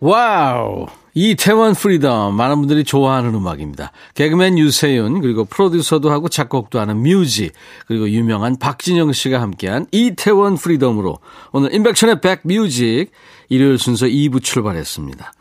와우! 0.04 0.84
이태원 1.14 1.72
Freedom. 1.72 2.34
많은 2.34 2.58
분들이 2.58 2.84
좋아하는 2.84 3.34
음악입니다. 3.34 3.90
개그맨 4.12 4.58
유세윤, 4.58 5.22
그리고 5.22 5.46
프로듀서도 5.46 6.10
하고 6.10 6.28
작곡도 6.28 6.78
하는 6.78 6.98
뮤지, 6.98 7.52
그리고 7.86 8.10
유명한 8.10 8.58
박진영 8.58 9.14
씨가 9.14 9.40
함께한 9.40 9.86
이태원 9.92 10.56
Freedom으로 10.56 11.20
오늘 11.52 11.72
임백천의 11.72 12.20
백뮤직 12.20 13.12
일요일 13.48 13.78
순서 13.78 14.04
2부 14.04 14.42
출발했습니다. 14.42 15.32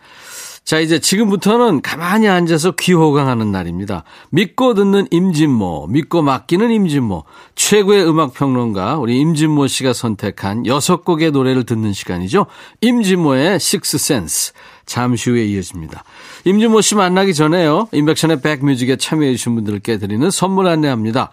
자, 0.64 0.80
이제 0.80 1.00
지금부터는 1.00 1.82
가만히 1.82 2.30
앉아서 2.30 2.72
귀호강하는 2.72 3.52
날입니다. 3.52 4.06
믿고 4.30 4.74
듣는 4.76 5.08
임진모, 5.12 5.88
믿고 5.88 6.22
맡기는 6.22 6.72
임진모, 6.72 7.26
최고의 7.56 8.08
음악평론가, 8.08 8.98
우리 8.98 9.20
임진모 9.20 9.68
씨가 9.68 9.92
선택한 9.92 10.66
여섯 10.66 11.04
곡의 11.04 11.32
노래를 11.32 11.66
듣는 11.66 11.92
시간이죠. 11.92 12.46
임진모의 12.80 13.60
Six 13.60 13.91
Sense. 13.91 14.54
잠시 14.86 15.30
후에 15.30 15.46
이어집니다. 15.46 16.04
임진모 16.46 16.80
씨 16.80 16.96
만나기 16.96 17.34
전에요. 17.34 17.90
임백천의 17.92 18.42
백뮤직에 18.42 18.96
참여해주신 18.96 19.56
분들께 19.56 19.98
드리는 19.98 20.30
선물 20.32 20.68
안내합니다. 20.68 21.32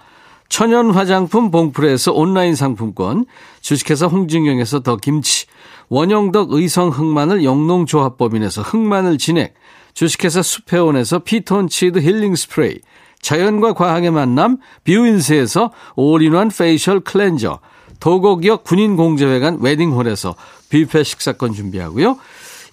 천연 0.48 0.90
화장품 0.90 1.52
봉프레에서 1.52 2.12
온라인 2.12 2.56
상품권, 2.56 3.24
주식회사 3.60 4.06
홍진경에서 4.06 4.80
더 4.80 4.96
김치, 4.96 5.46
원형덕 5.90 6.53
의성 6.53 6.88
흑마늘 6.88 7.44
영농조합법인에서 7.44 8.62
흑마늘 8.62 9.18
진액, 9.18 9.55
주식회사 9.92 10.40
수페온에서 10.40 11.18
피톤치드 11.18 11.98
힐링 11.98 12.37
스프레이, 12.37 12.79
자연과 13.20 13.74
과학의 13.74 14.12
만남 14.12 14.59
뷰인스에서 14.85 15.72
all-in-one 15.96 16.48
facial 16.48 17.00
cleanser, 17.00 17.58
도곡역 17.98 18.64
군인공제회관 18.64 19.59
웨딩홀에서 19.61 20.35
뷔페 20.70 21.03
식사권 21.03 21.53
준비하고요. 21.53 22.16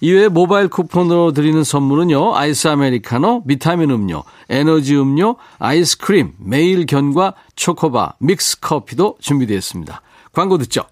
이외에 0.00 0.28
모바일 0.28 0.68
쿠폰으로 0.68 1.32
드리는 1.32 1.62
선물은요. 1.64 2.36
아이스 2.36 2.68
아메리카노, 2.68 3.44
비타민 3.44 3.90
음료, 3.90 4.22
에너지 4.48 4.96
음료, 4.96 5.36
아이스크림, 5.58 6.34
매일 6.38 6.86
견과, 6.86 7.34
초코바, 7.56 8.14
믹스 8.20 8.60
커피도 8.60 9.16
준비되어 9.20 9.56
있습니다. 9.56 10.00
광고 10.32 10.56
듣죠. 10.58 10.84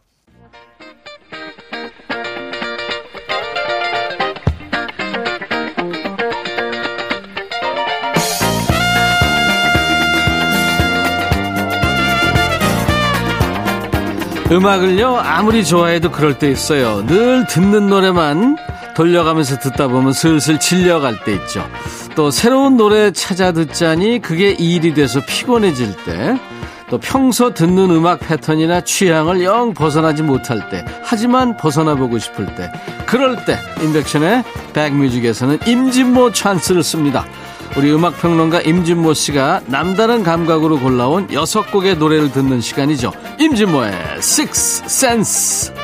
음악을요, 14.51 15.17
아무리 15.17 15.65
좋아해도 15.65 16.13
그럴 16.13 16.39
때 16.39 16.49
있어요. 16.51 17.05
늘 17.07 17.47
듣는 17.47 17.89
노래만 17.89 18.57
돌려가면서 18.95 19.59
듣다 19.59 19.89
보면 19.89 20.13
슬슬 20.13 20.61
질려갈 20.61 21.19
때 21.25 21.33
있죠. 21.35 21.69
또 22.15 22.31
새로운 22.31 22.77
노래 22.77 23.11
찾아 23.11 23.53
듣자니 23.53 24.21
그게 24.21 24.53
일이 24.53 24.95
돼서 24.95 25.21
피곤해질 25.27 25.97
때, 26.05 26.39
또 26.89 26.99
평소 26.99 27.53
듣는 27.53 27.91
음악 27.91 28.21
패턴이나 28.21 28.83
취향을 28.83 29.43
영 29.43 29.75
벗어나지 29.75 30.23
못할 30.23 30.71
때, 30.71 30.85
하지만 31.03 31.57
벗어나보고 31.57 32.19
싶을 32.21 32.47
때, 32.55 32.71
그럴 33.05 33.45
때, 33.45 33.59
인백션의 33.83 34.45
백뮤직에서는 34.73 35.59
임진모 35.67 36.31
찬스를 36.31 36.85
씁니다. 36.85 37.27
우리 37.77 37.93
음악 37.93 38.19
평론가 38.19 38.63
임진모 38.63 39.13
씨가 39.13 39.61
남다른 39.67 40.23
감각으로 40.23 40.81
골라온 40.81 41.31
여섯 41.33 41.71
곡의 41.71 41.99
노래를 41.99 42.33
듣는 42.33 42.63
시간이죠. 42.63 43.13
임진모의 43.39 43.93
Six 44.19 44.83
Sense. 44.87 45.75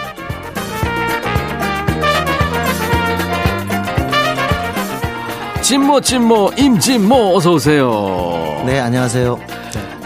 진모 5.60 6.00
진모 6.00 6.52
임진모 6.56 7.36
어서 7.36 7.52
오세요. 7.52 8.62
네, 8.66 8.80
안녕하세요. 8.80 9.38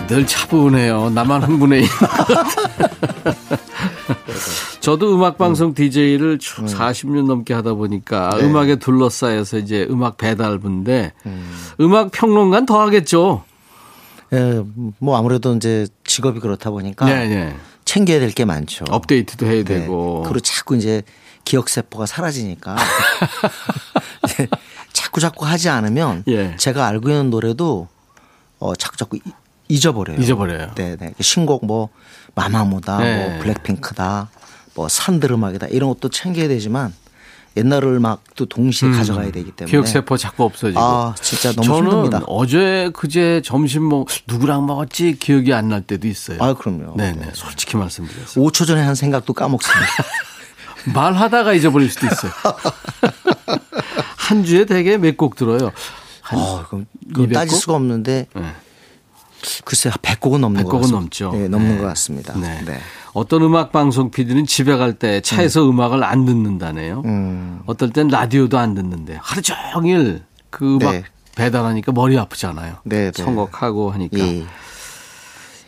늘 0.09 0.27
차분해요. 0.27 1.11
나만 1.11 1.43
흥분해. 1.43 1.83
저도 4.81 5.15
음악 5.17 5.37
방송 5.37 5.75
DJ를 5.75 6.39
쭉 6.39 6.65
40년 6.67 7.27
넘게 7.27 7.53
하다 7.55 7.75
보니까 7.75 8.37
네. 8.39 8.45
음악에 8.45 8.77
둘러싸여서 8.77 9.59
이제 9.59 9.85
음악 9.91 10.17
배달부인데 10.17 11.13
음 11.81 11.95
악 11.95 12.13
평론가는 12.13 12.67
더 12.67 12.81
하겠죠. 12.83 13.43
예, 14.33 14.63
뭐 14.99 15.17
아무래도 15.19 15.55
이제 15.57 15.87
직업이 16.05 16.39
그렇다 16.41 16.71
보니까 16.71 17.05
네, 17.07 17.27
네. 17.27 17.57
챙겨야 17.85 18.21
될 18.21 18.31
게 18.33 18.45
많죠. 18.45 18.85
업데이트도 18.91 19.47
해야 19.47 19.55
네. 19.57 19.65
되고. 19.65 20.23
그리고 20.23 20.39
자꾸 20.41 20.77
이제 20.77 21.03
기억 21.45 21.69
세포가 21.69 22.07
사라지니까 22.07 22.77
네, 24.39 24.47
자꾸 24.93 25.21
자꾸 25.21 25.47
하지 25.47 25.69
않으면 25.69 26.23
예. 26.29 26.55
제가 26.57 26.87
알고 26.87 27.09
있는 27.09 27.31
노래도 27.31 27.89
어 28.59 28.75
자꾸 28.77 28.97
자꾸 28.97 29.17
이- 29.17 29.21
잊어버려요. 29.69 30.19
잊어버려요. 30.21 30.73
네, 30.75 30.97
네. 30.99 31.13
신곡 31.21 31.65
뭐 31.67 31.89
마마무다, 32.35 32.99
네. 32.99 33.17
뭐 33.29 33.43
블랙핑크다, 33.43 34.31
뭐 34.75 34.89
산들 34.89 35.33
음악이다 35.33 35.67
이런 35.69 35.89
것도 35.91 36.09
챙겨야 36.11 36.49
되지만 36.49 36.93
옛날 37.57 37.83
음악도 37.85 38.45
동시에 38.47 38.91
가져가야 38.91 39.31
되기 39.33 39.51
때문에 39.51 39.71
기억 39.71 39.89
세포 39.89 40.19
자꾸 40.19 40.45
없어지고. 40.45 40.79
아, 40.79 41.15
진짜 41.21 41.53
너무 41.53 41.67
저는 41.67 41.91
힘듭니다. 41.91 42.21
어제 42.27 42.91
그제 42.93 43.41
점심 43.43 43.85
뭐 43.85 44.05
누구랑 44.29 44.67
먹었지 44.67 45.17
기억이 45.19 45.55
안 45.55 45.69
날 45.71 45.81
때도 45.81 46.07
있어요. 46.07 46.37
아, 46.43 46.53
그럼요. 46.55 46.97
네네. 46.97 47.31
솔직히 47.33 47.79
말씀드렸어요. 47.79 48.45
5초 48.45 48.67
전에 48.67 48.83
한 48.83 48.95
생각도 48.95 49.33
까먹습니다. 49.33 49.87
말하다가 50.95 51.55
잊어버릴 51.55 51.91
수도 51.91 52.07
있어요. 52.07 52.31
한 54.17 54.45
주에 54.45 54.65
되게 54.67 54.99
몇 54.99 55.17
곡 55.17 55.37
들어요. 55.37 55.73
한 56.21 56.39
어, 56.39 56.65
그럼 56.69 56.87
200 57.17 57.33
따질 57.33 57.53
곡? 57.53 57.61
수가 57.61 57.75
없는데 57.75 58.27
네. 58.35 58.43
글쎄 59.65 59.91
100곡은 59.91 60.39
넘는 60.41 60.63
100곡은 60.63 60.69
것 60.71 60.77
같습니다. 60.81 60.99
넘죠. 60.99 61.33
네, 61.33 61.49
넘는 61.49 61.77
네. 61.77 61.79
것 61.79 61.87
같습니다. 61.89 62.35
네. 62.39 62.63
네. 62.65 62.79
어떤 63.13 63.43
음악 63.43 63.73
방송 63.73 64.11
PD는 64.11 64.47
집에 64.47 64.77
갈 64.77 64.93
때 64.99 65.21
차에서 65.21 65.69
음. 65.71 65.81
악을안 65.81 66.25
듣는다네요. 66.27 67.03
음. 67.05 67.61
어떨 67.67 67.91
땐 67.91 68.09
라디오도 68.09 68.59
안 68.59 68.75
듣는데 68.75 69.19
하루 69.23 69.43
종일 69.43 70.23
그 70.51 70.77
음악 70.77 70.93
네. 70.93 71.05
배달하니까 71.35 71.93
머리 71.93 72.19
아프잖아요. 72.19 72.77
네, 72.85 73.11
네. 73.11 73.23
선곡하고 73.23 73.91
하니까. 73.91 74.19
예. 74.19 74.47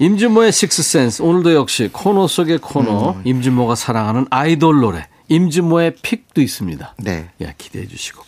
임진모의 0.00 0.52
식스센스 0.52 1.22
오늘도 1.22 1.54
역시 1.54 1.88
코너 1.92 2.26
속의 2.28 2.58
코너 2.58 3.12
음. 3.12 3.22
임진모가 3.24 3.74
사랑하는 3.74 4.26
아이돌 4.30 4.80
노래 4.80 5.08
임진모의 5.28 5.96
픽도 6.02 6.40
있습니다. 6.40 6.94
네. 6.98 7.30
야 7.42 7.52
기대해 7.58 7.86
주시고 7.86 8.22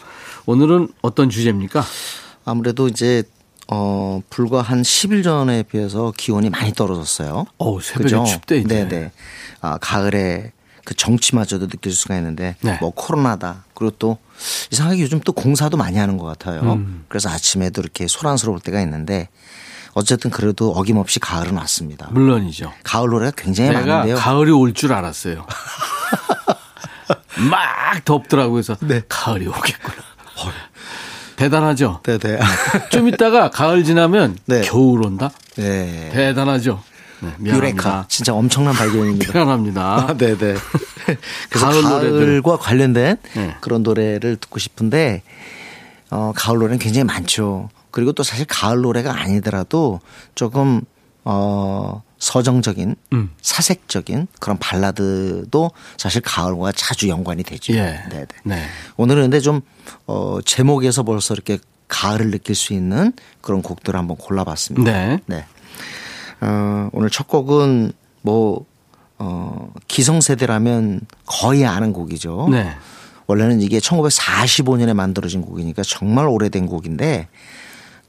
오늘은 0.46 0.88
어떤 1.02 1.30
주제입니까? 1.30 1.84
아무래도 2.44 2.88
이제 2.88 3.22
어 3.72 4.20
불과 4.30 4.62
한 4.62 4.83
10일 4.83 5.22
전에 5.22 5.62
비해서 5.62 6.12
기온이 6.16 6.50
많이 6.50 6.72
떨어졌어요. 6.72 7.46
어우, 7.59 7.80
새벽에 7.80 8.24
춥대, 8.24 8.59
이제. 8.59 8.88
네네. 8.88 9.12
아 9.61 9.78
가을에 9.78 10.52
그 10.85 10.94
정치마저도 10.94 11.68
느낄 11.68 11.92
수가 11.92 12.16
있는데 12.16 12.56
네. 12.62 12.78
뭐 12.80 12.90
코로나다 12.90 13.64
그리고 13.74 13.94
또 13.98 14.18
이상하게 14.72 15.02
요즘 15.02 15.20
또 15.20 15.33
공사도 15.33 15.76
많이 15.76 15.98
하는 15.98 16.16
것 16.16 16.24
같아요. 16.26 16.61
음. 16.62 17.04
그래서 17.09 17.28
아침에도 17.28 17.80
이렇게 17.80 18.09
소란스러울 18.09 18.59
때가 18.61 18.80
있는데 18.83 19.28
어쨌든 19.92 20.30
그래도 20.30 20.72
어김없이 20.72 21.20
가을은 21.20 21.56
왔습니다. 21.59 22.09
물론이죠. 22.11 22.72
가을 22.83 23.11
노래가 23.11 23.33
굉장히 23.37 23.70
많은데요. 23.72 24.16
가을이 24.16 24.50
올 24.50 24.72
줄 24.74 24.92
알았어요. 24.92 25.46
막 27.50 28.04
덥더라고요. 28.04 28.52
그래서 28.54 28.76
네. 28.80 29.02
가을이 29.09 29.46
오겠구나. 29.46 30.09
대단하죠. 31.40 32.00
네네. 32.03 32.38
좀 32.92 33.09
있다가 33.09 33.50
가을 33.50 33.83
지나면 33.83 34.37
네. 34.44 34.61
겨울 34.61 35.07
온다. 35.07 35.31
네. 35.57 36.11
대단하죠. 36.12 36.83
네, 37.20 37.33
미안합니다. 37.38 37.57
유레카 37.57 38.05
진짜 38.09 38.35
엄청난 38.35 38.74
발견입니다. 38.74 39.33
미안합니다. 39.33 40.16
네네. 40.18 40.37
그래서 41.48 41.66
가을 41.66 41.83
가을 41.83 42.11
노래들. 42.11 42.42
과 42.42 42.59
관련된 42.59 43.16
네. 43.35 43.57
그런 43.62 43.83
노래를 43.83 44.37
듣고 44.37 44.59
싶은데 44.59 45.22
어, 46.11 46.33
가을 46.37 46.59
노래는 46.59 46.79
굉장히 46.79 47.05
많죠. 47.05 47.70
그리고 47.90 48.12
또 48.12 48.22
사실 48.22 48.44
가을 48.46 48.83
노래가 48.83 49.18
아니더라도 49.18 50.00
조금 50.35 50.83
어, 51.24 52.03
서정적인 52.20 52.94
음. 53.14 53.30
사색적인 53.40 54.28
그런 54.38 54.59
발라드도 54.59 55.70
사실 55.96 56.20
가을과 56.20 56.70
자주 56.72 57.09
연관이 57.09 57.42
되죠. 57.42 57.72
예. 57.72 58.02
네네. 58.09 58.26
네. 58.44 58.66
오늘은 58.96 59.22
근데 59.22 59.40
좀 59.40 59.62
어, 60.06 60.38
제목에서 60.44 61.02
벌써 61.02 61.35
이렇게 61.35 61.59
가을을 61.88 62.30
느낄 62.30 62.54
수 62.54 62.72
있는 62.72 63.12
그런 63.40 63.62
곡들을 63.62 63.98
한번 63.98 64.16
골라봤습니다. 64.16 64.92
네. 64.92 65.18
네. 65.26 65.44
어, 66.42 66.88
오늘 66.92 67.11
첫 67.11 67.26
곡은 67.26 67.92
뭐, 68.22 68.64
어, 69.18 69.72
기성세대라면 69.88 71.00
거의 71.26 71.66
아는 71.66 71.92
곡이죠. 71.92 72.48
네. 72.50 72.76
원래는 73.26 73.61
이게 73.61 73.78
1945년에 73.78 74.92
만들어진 74.92 75.40
곡이니까 75.40 75.83
정말 75.85 76.26
오래된 76.26 76.66
곡인데 76.66 77.28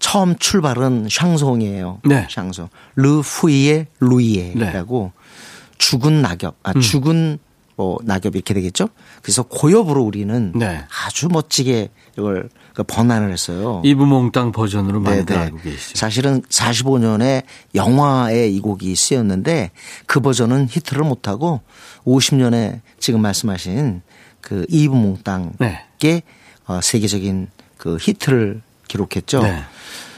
처음 0.01 0.35
출발은 0.35 1.07
샹송이에요. 1.09 2.01
네. 2.03 2.27
샹송. 2.29 2.67
르 2.95 3.19
후이의 3.19 3.87
루이에라고 4.01 5.13
죽은 5.77 6.21
낙엽, 6.21 6.55
아, 6.63 6.73
음. 6.75 6.81
죽은 6.81 7.37
뭐 7.77 7.97
낙엽 8.03 8.35
이렇게 8.35 8.53
되겠죠? 8.53 8.89
그래서 9.21 9.43
고엽으로 9.43 10.03
우리는 10.03 10.51
네. 10.55 10.83
아주 11.05 11.29
멋지게 11.29 11.89
이걸 12.17 12.49
그 12.73 12.83
번안을 12.83 13.31
했어요. 13.31 13.81
이브몽땅 13.85 14.51
버전으로 14.51 14.99
많이들 15.01 15.25
네네. 15.25 15.39
알고 15.45 15.57
계시죠. 15.59 15.95
사실은 15.95 16.41
45년에 16.41 17.43
영화에 17.75 18.49
이 18.49 18.59
곡이 18.59 18.95
쓰였는데 18.95 19.71
그 20.07 20.19
버전은 20.19 20.67
히트를 20.69 21.03
못하고 21.03 21.61
50년에 22.05 22.81
지금 22.99 23.21
말씀하신 23.21 24.01
그 24.41 24.65
이브 24.69 24.93
몽땅 24.93 25.42
게 25.42 25.53
네. 25.99 26.23
어, 26.65 26.81
세계적인 26.81 27.49
그 27.77 27.97
히트를 27.99 28.61
기록했죠. 28.91 29.41
네. 29.41 29.63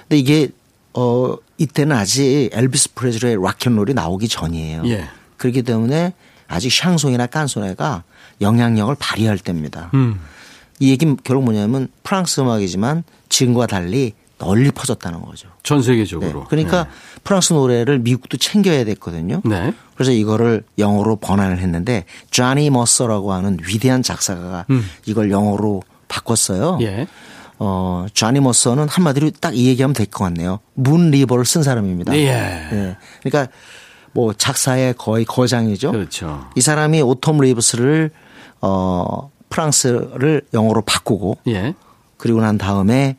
근데 0.01 0.17
이게 0.17 0.49
어 0.93 1.35
이때는 1.57 1.95
아직 1.95 2.49
엘비스 2.51 2.93
프레슬리의 2.93 3.37
rock 3.41 3.58
and 3.58 3.71
roll이 3.71 3.93
나오기 3.93 4.27
전이에요. 4.27 4.83
예. 4.87 5.07
그렇기 5.37 5.63
때문에 5.63 6.13
아직 6.47 6.71
샹송이나 6.71 7.27
깐소네가 7.27 8.03
영향력을 8.41 8.95
발휘할 8.99 9.37
때입니다. 9.39 9.91
음. 9.93 10.19
이 10.79 10.89
얘기는 10.89 11.17
결국 11.23 11.45
뭐냐면 11.45 11.87
프랑스 12.03 12.41
음악이지만 12.41 13.03
지금과 13.29 13.67
달리 13.67 14.13
널리 14.39 14.71
퍼졌다는 14.71 15.21
거죠. 15.21 15.47
전 15.63 15.77
네. 15.79 15.83
세계적으로. 15.85 16.45
그러니까 16.45 16.87
프랑스 17.23 17.53
노래를 17.53 17.99
미국도 17.99 18.37
챙겨야 18.37 18.83
됐거든요. 18.85 19.41
네. 19.45 19.73
그래서 19.95 20.11
이거를 20.11 20.63
영어로 20.77 21.17
번안을 21.17 21.59
했는데 21.59 22.05
쟈니 22.31 22.69
머서라고 22.71 23.31
하는 23.31 23.57
위대한 23.65 24.03
작사가가 24.03 24.65
음. 24.69 24.83
이걸 25.05 25.31
영어로 25.31 25.83
바꿨어요. 26.07 26.79
예. 26.81 27.07
어, 27.59 28.05
쟈니 28.13 28.39
머서는 28.39 28.87
한마디로 28.89 29.31
딱 29.39 29.53
이 29.53 29.67
얘기하면 29.67 29.93
될 29.93 30.05
것 30.07 30.23
같네요. 30.25 30.59
Moon 30.73 31.11
River를 31.11 31.45
쓴 31.45 31.63
사람입니다. 31.63 32.15
예. 32.15 32.27
예. 32.71 32.97
그러니까 33.23 33.51
뭐 34.11 34.33
작사의 34.33 34.95
거의 34.97 35.25
거장이죠. 35.25 35.91
그렇죠. 35.91 36.47
이 36.55 36.61
사람이 36.61 37.01
Autumn 37.01 37.39
Leaves를 37.41 38.11
어 38.61 39.31
프랑스를 39.49 40.41
영어로 40.53 40.81
바꾸고 40.81 41.37
예. 41.47 41.73
그리고 42.17 42.41
난 42.41 42.57
다음에 42.57 43.17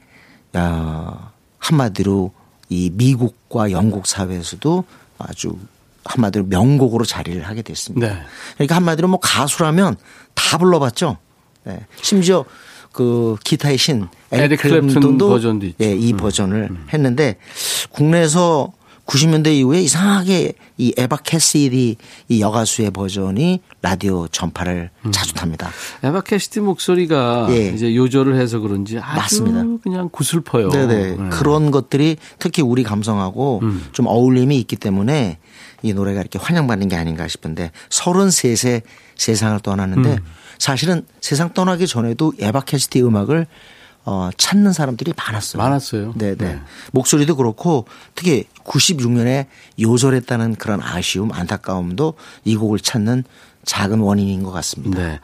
야, 0.56 1.32
한마디로 1.58 2.32
이 2.68 2.90
미국과 2.94 3.70
영국 3.70 4.06
사회에서도 4.06 4.84
아주 5.18 5.56
한마디로 6.04 6.46
명곡으로 6.46 7.04
자리를 7.04 7.42
하게 7.42 7.62
됐습니다. 7.62 8.06
네. 8.06 8.20
그러니까 8.54 8.76
한마디로 8.76 9.08
뭐 9.08 9.18
가수라면 9.20 9.96
다 10.34 10.58
불러봤죠. 10.58 11.18
네. 11.64 11.80
심지어 12.02 12.44
그 12.94 13.36
기타의 13.42 13.76
신 13.76 14.06
에릭 14.30 14.44
에릭 14.44 14.60
클랩튼 14.60 14.94
클랩튼도 14.94 15.28
버전도 15.28 15.66
있죠. 15.66 15.84
예, 15.84 15.94
이 15.94 16.12
버전을 16.14 16.70
했는데 16.92 17.36
국내에서 17.90 18.72
90년대 19.06 19.48
이후에 19.48 19.82
이상하게 19.82 20.54
이 20.78 20.94
에바 20.96 21.18
캐시디 21.18 21.96
이 22.28 22.40
여가수의 22.40 22.92
버전이 22.92 23.60
라디오 23.82 24.28
전파를 24.28 24.90
음. 25.04 25.12
자주 25.12 25.34
탑니다. 25.34 25.70
에바 26.04 26.22
캐시디 26.22 26.60
목소리가 26.60 27.48
예. 27.50 27.68
이제 27.68 27.94
요절을 27.94 28.36
해서 28.36 28.60
그런지 28.60 28.98
아주 28.98 29.16
맞습니다. 29.16 29.82
그냥 29.82 30.08
구슬퍼요. 30.10 30.70
네네. 30.70 31.16
네. 31.16 31.28
그런 31.30 31.70
것들이 31.72 32.16
특히 32.38 32.62
우리 32.62 32.82
감성하고 32.82 33.60
음. 33.62 33.84
좀 33.92 34.06
어울림이 34.06 34.56
있기 34.60 34.76
때문에 34.76 35.38
이 35.82 35.92
노래가 35.92 36.20
이렇게 36.20 36.38
환영받는 36.38 36.88
게 36.88 36.96
아닌가 36.96 37.28
싶은데 37.28 37.72
33세 37.90 38.82
세상을 39.16 39.60
떠났는데 39.60 40.12
음. 40.12 40.24
사실은 40.58 41.06
세상 41.20 41.52
떠나기 41.52 41.86
전에도 41.86 42.32
에바 42.38 42.60
캐시디 42.62 43.02
음악을 43.02 43.46
어, 44.06 44.28
찾는 44.36 44.72
사람들이 44.72 45.14
많았어요. 45.16 45.62
많았어요. 45.62 46.12
네네. 46.16 46.36
네. 46.36 46.60
목소리도 46.92 47.36
그렇고 47.36 47.86
특히 48.14 48.44
96년에 48.64 49.46
요절했다는 49.80 50.56
그런 50.56 50.82
아쉬움, 50.82 51.32
안타까움도 51.32 52.14
이 52.44 52.56
곡을 52.56 52.80
찾는 52.80 53.24
작은 53.64 54.00
원인인 54.00 54.42
것 54.42 54.50
같습니다. 54.52 54.98
네. 55.00 55.20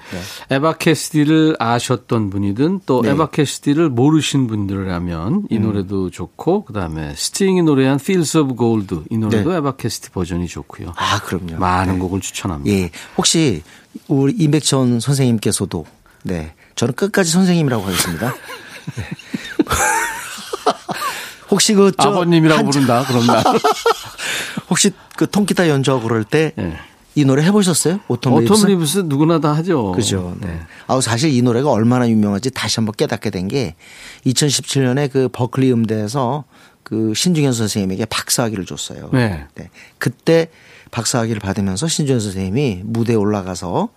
에바 0.48 0.78
캐시디를 0.78 1.56
아셨던 1.58 2.30
분이든 2.30 2.80
또 2.86 3.02
네. 3.02 3.10
음. 3.10 3.14
에바 3.14 3.30
캐시디를 3.30 3.90
모르신 3.90 4.46
분들이라면 4.46 5.48
이 5.50 5.58
노래도 5.58 6.10
좋고 6.10 6.64
그다음에 6.64 7.14
스팅이 7.14 7.62
노래한 7.62 7.96
Fields 8.00 8.38
of 8.38 8.56
Gold 8.56 9.00
이 9.10 9.18
노래도 9.18 9.50
네. 9.50 9.56
에바 9.56 9.76
캐시디 9.76 10.10
버전이 10.10 10.48
좋고요. 10.48 10.94
아, 10.96 11.20
그럼요. 11.20 11.58
많은 11.58 11.94
네. 11.94 12.00
곡을 12.00 12.20
추천합니다. 12.20 12.74
예. 12.74 12.90
혹시 13.18 13.62
우리 14.08 14.32
임백천 14.38 15.00
선생님께서도 15.00 15.84
네. 16.22 16.54
저는 16.76 16.94
끝까지 16.94 17.30
선생님이라고 17.30 17.84
하겠습니다. 17.84 18.34
네. 18.96 19.04
혹시 21.50 21.74
그저 21.74 22.10
아버님이라고 22.10 22.58
한- 22.58 22.70
부른다. 22.70 23.04
그럼 23.06 23.26
나. 23.26 23.42
혹시 24.70 24.92
그 25.16 25.28
통기타 25.28 25.68
연주하고 25.68 26.04
그럴 26.04 26.22
때이 26.24 26.52
예. 27.16 27.24
노래 27.24 27.42
해보셨어요? 27.44 28.00
Autumn 28.08 28.32
Autumn 28.34 28.44
Leaves? 28.46 28.66
Leaves 28.66 28.98
누구나 29.06 29.40
다 29.40 29.52
하죠. 29.56 29.90
그죠. 29.92 30.36
네. 30.40 30.60
아우 30.86 31.00
사실 31.02 31.30
이 31.34 31.42
노래가 31.42 31.70
얼마나 31.70 32.08
유명한지 32.08 32.50
다시 32.52 32.76
한번 32.76 32.94
깨닫게 32.96 33.30
된 33.30 33.48
게 33.48 33.74
2017년에 34.26 35.10
그 35.10 35.28
버클리 35.32 35.72
음대에서 35.72 36.44
그 36.84 37.12
신중현 37.16 37.52
선생님에게 37.52 38.04
박사학위를 38.06 38.64
줬어요. 38.64 39.10
네. 39.12 39.46
그때 39.98 40.48
박사학위를 40.90 41.40
받으면서 41.40 41.88
신중현 41.88 42.20
선생님이 42.20 42.82
무대에 42.84 43.16
올라가서 43.16 43.88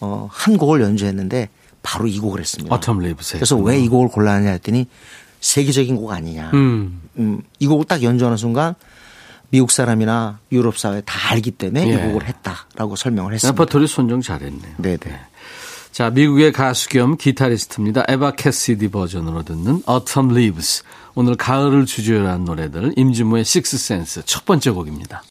어, 0.00 0.28
한 0.30 0.56
곡을 0.56 0.80
연주했는데 0.80 1.48
바로 1.82 2.06
이 2.06 2.18
곡을 2.18 2.40
했습니다. 2.40 2.74
Autumn 2.78 3.00
Leaves. 3.02 3.34
그래서 3.34 3.56
왜 3.56 3.80
이 3.80 3.88
곡을 3.88 4.08
골랐느냐 4.08 4.50
했더니 4.52 4.86
세계적인 5.40 5.96
곡 5.96 6.10
아니냐. 6.12 6.50
음. 6.54 7.02
음, 7.18 7.42
이 7.58 7.66
곡을 7.66 7.84
딱 7.86 8.02
연주하는 8.02 8.36
순간 8.36 8.74
미국 9.50 9.70
사람이나 9.70 10.40
유럽 10.52 10.76
사회 10.78 11.00
다 11.00 11.30
알기 11.32 11.52
때문에 11.52 11.88
예. 11.88 11.94
이 11.94 11.96
곡을 12.08 12.26
했다라고 12.28 12.96
설명을 12.96 13.32
했습니다. 13.34 13.52
레퍼토리 13.54 13.86
선정 13.86 14.20
잘했네요. 14.20 14.74
네네. 14.76 14.98
자, 15.90 16.10
미국의 16.10 16.52
가수 16.52 16.88
겸 16.90 17.16
기타리스트입니다. 17.16 18.04
에바 18.08 18.32
캐시디 18.32 18.88
버전으로 18.88 19.42
듣는 19.44 19.82
Autumn 19.88 20.36
Leaves. 20.36 20.84
오늘 21.14 21.34
가을을 21.34 21.86
주제로 21.86 22.28
한 22.28 22.44
노래들 22.44 22.92
임진모의 22.96 23.44
Six 23.44 23.78
Sense 23.78 24.22
첫 24.24 24.44
번째 24.44 24.70
곡입니다. 24.70 25.22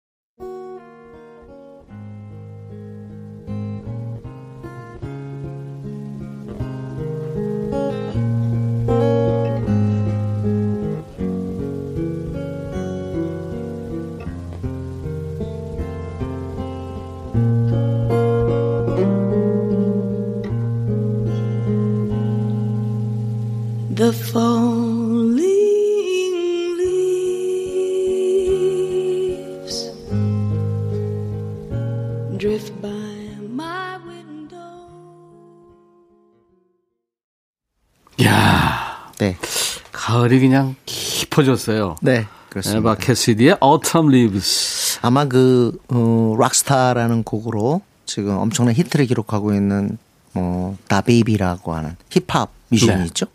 가을이 40.27 40.39
그냥 40.39 40.75
깊어졌어요. 40.85 41.95
네. 42.01 42.27
그렇습니다. 42.49 42.79
에바 42.79 42.95
캐시디의 42.95 43.57
Autumn 43.63 44.13
Leaves. 44.13 44.99
아마 45.01 45.25
그, 45.25 45.77
어, 45.89 46.35
락스타라는 46.37 47.23
곡으로 47.23 47.81
지금 48.05 48.37
엄청난 48.37 48.75
히트를 48.75 49.05
기록하고 49.05 49.53
있는, 49.53 49.97
뭐, 50.33 50.77
다베이비라고 50.87 51.73
하는 51.73 51.95
힙합 52.09 52.51
뮤지션이 52.69 52.99
네. 52.99 53.05
있죠. 53.07 53.27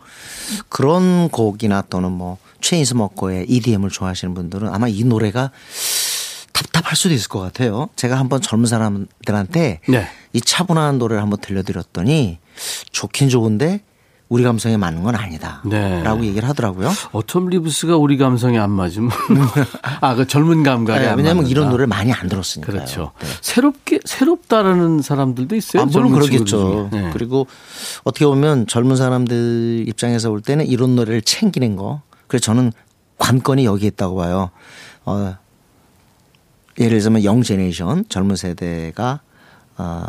그런 0.69 1.29
곡이나 1.29 1.83
또는 1.83 2.13
뭐, 2.13 2.39
체인스모커의 2.61 3.47
EDM을 3.49 3.91
좋아하시는 3.91 4.35
분들은 4.35 4.69
아마 4.69 4.89
이 4.89 5.05
노래가 5.05 5.51
답답할 6.53 6.97
수도 6.97 7.15
있을 7.15 7.29
것 7.29 7.41
같아요. 7.41 7.89
제가 7.97 8.19
한번 8.19 8.41
젊은 8.41 8.67
사람들한테 8.67 9.81
네. 9.89 10.09
이 10.33 10.41
차분한 10.41 10.99
노래를 10.99 11.23
한번 11.23 11.41
들려드렸더니 11.41 12.39
좋긴 12.93 13.29
좋은데 13.29 13.81
우리 14.33 14.45
감성에 14.45 14.79
맞는 14.79 15.03
건 15.03 15.15
아니다. 15.15 15.61
네. 15.63 16.03
라고 16.03 16.25
얘기를 16.25 16.49
하더라고요. 16.49 16.89
어텀 17.13 17.51
리브스가 17.51 17.99
우리 17.99 18.17
감성에 18.17 18.59
안 18.59 18.71
맞으면 18.71 19.11
아그 20.01 20.27
젊은 20.27 20.63
감각에 20.63 21.01
네, 21.01 21.09
안 21.09 21.19
왜냐하면. 21.19 21.47
이런 21.47 21.69
노래를 21.69 21.87
많이 21.87 22.15
안 22.15 22.31
들었으니까요. 22.31 22.75
그렇죠. 22.75 23.13
네. 23.21 23.27
새롭게 23.43 24.01
새롭다라는 24.07 25.03
사람들도 25.03 25.55
있어요. 25.55 25.83
아, 25.83 25.85
물론 25.85 26.13
그러겠죠. 26.13 26.89
네. 26.91 27.11
그리고 27.13 27.47
어떻게 28.05 28.25
보면 28.25 28.67
젊은 28.69 28.97
사람들 28.97 29.85
입장에서 29.87 30.31
볼 30.31 30.41
때는 30.41 30.67
이런 30.67 30.97
노래를 30.97 31.21
챙기는 31.21 31.77
거. 31.77 32.01
그래서 32.27 32.45
저는 32.47 32.73
관건이 33.19 33.67
여기 33.67 33.85
있다고 33.87 34.17
봐요. 34.17 34.49
어, 35.05 35.37
예를 36.79 36.97
들자면 36.97 37.23
영 37.25 37.43
제네이션 37.43 38.07
젊은 38.09 38.37
세대가 38.37 39.21
어, 39.77 40.07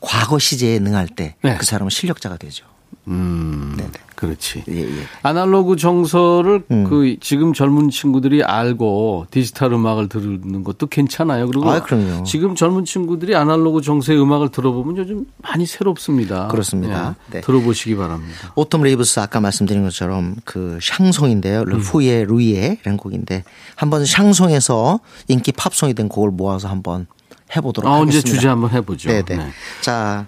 과거 0.00 0.38
시제에 0.38 0.78
능할 0.78 1.08
때그 1.08 1.34
네. 1.42 1.58
사람은 1.60 1.90
실력자가 1.90 2.36
되죠. 2.36 2.64
음, 3.08 3.74
네네. 3.76 3.90
그렇지. 4.16 4.64
예, 4.68 4.80
예. 4.80 4.88
아날로그 5.22 5.76
정서를 5.76 6.64
음. 6.70 6.84
그 6.84 7.16
지금 7.20 7.52
젊은 7.52 7.90
친구들이 7.90 8.42
알고 8.42 9.26
디지털 9.30 9.72
음악을 9.74 10.08
듣는 10.08 10.64
것도 10.64 10.86
괜찮아요. 10.86 11.46
그리고 11.46 11.70
아, 11.70 11.82
그럼요. 11.82 12.24
지금 12.24 12.54
젊은 12.54 12.84
친구들이 12.84 13.36
아날로그 13.36 13.82
정서의 13.82 14.20
음악을 14.20 14.48
들어보면 14.48 14.96
요즘 14.96 15.26
많이 15.42 15.66
새롭습니다. 15.66 16.48
그렇습니다. 16.48 17.14
예, 17.28 17.32
네. 17.34 17.40
들어보시기 17.42 17.94
바랍니다. 17.96 18.52
Autumn 18.54 18.82
Leaves 18.82 19.20
아까 19.20 19.40
말씀드린 19.40 19.82
것처럼 19.82 20.36
그 20.44 20.78
샹송인데요. 20.82 21.60
음. 21.60 21.64
르푸의 21.66 22.24
루이에라는 22.24 22.96
곡인데 22.96 23.44
한번 23.76 24.06
샹송에서 24.06 25.00
인기 25.28 25.52
팝송이 25.52 25.92
된 25.92 26.08
곡을 26.08 26.30
모아서 26.30 26.68
한번 26.68 27.06
해보도록 27.54 27.90
아, 27.90 27.96
하겠습니다. 27.96 28.18
언제 28.18 28.28
주제 28.28 28.48
한번 28.48 28.70
해보죠. 28.70 29.10
네네. 29.10 29.44
네. 29.44 29.50
자, 29.82 30.26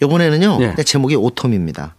요번에는요. 0.00 0.58
네. 0.58 0.82
제목이 0.82 1.14
Autumn입니다. 1.14 1.94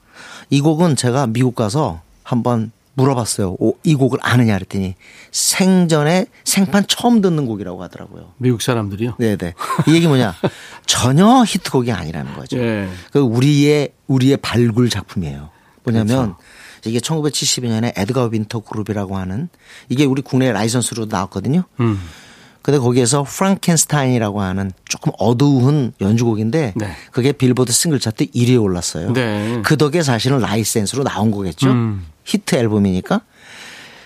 이 0.50 0.62
곡은 0.62 0.96
제가 0.96 1.28
미국 1.28 1.56
가서 1.56 2.02
한번 2.24 2.72
물어봤어요. 2.94 3.56
오, 3.60 3.76
이 3.84 3.96
곡을 3.96 4.20
아느냐 4.22 4.56
그랬더니 4.56 4.96
생전에 5.32 6.26
생판 6.44 6.86
처음 6.88 7.22
듣는 7.22 7.46
곡이라고 7.46 7.82
하더라고요. 7.84 8.34
미국 8.38 8.62
사람들이요. 8.62 9.16
네네. 9.18 9.54
이 9.88 9.94
얘기 9.94 10.08
뭐냐. 10.08 10.36
전혀 10.86 11.44
히트곡이 11.46 11.92
아니라는 11.92 12.34
거죠. 12.34 12.58
예. 12.58 12.90
그 13.12 13.20
우리의 13.20 13.94
우리의 14.08 14.38
발굴 14.38 14.90
작품이에요. 14.90 15.50
뭐냐면 15.84 16.36
그렇죠. 16.36 16.38
이게 16.86 17.00
1972년에 17.00 17.94
에드가 17.98 18.26
윈터 18.26 18.62
그룹이라고 18.62 19.18
하는 19.18 19.50
이게 19.88 20.06
우리 20.06 20.22
국내 20.22 20.52
라이선스로 20.52 21.06
나왔거든요. 21.06 21.64
음. 21.80 22.00
근데 22.70 22.78
거기에서 22.78 23.24
Frankenstein이라고 23.24 24.42
하는 24.42 24.72
조금 24.88 25.12
어두운 25.18 25.92
연주곡인데 26.02 26.74
네. 26.76 26.96
그게 27.12 27.32
빌보드 27.32 27.72
싱글 27.72 28.00
차트 28.00 28.28
1위에 28.28 28.62
올랐어요. 28.62 29.12
네. 29.12 29.60
그 29.66 29.76
덕에 29.76 30.04
사실은 30.04 30.38
라이센스로 30.38 31.04
나온 31.04 31.32
거겠죠. 31.32 31.68
음. 31.72 32.06
히트 32.26 32.56
앨범이니까. 32.56 33.22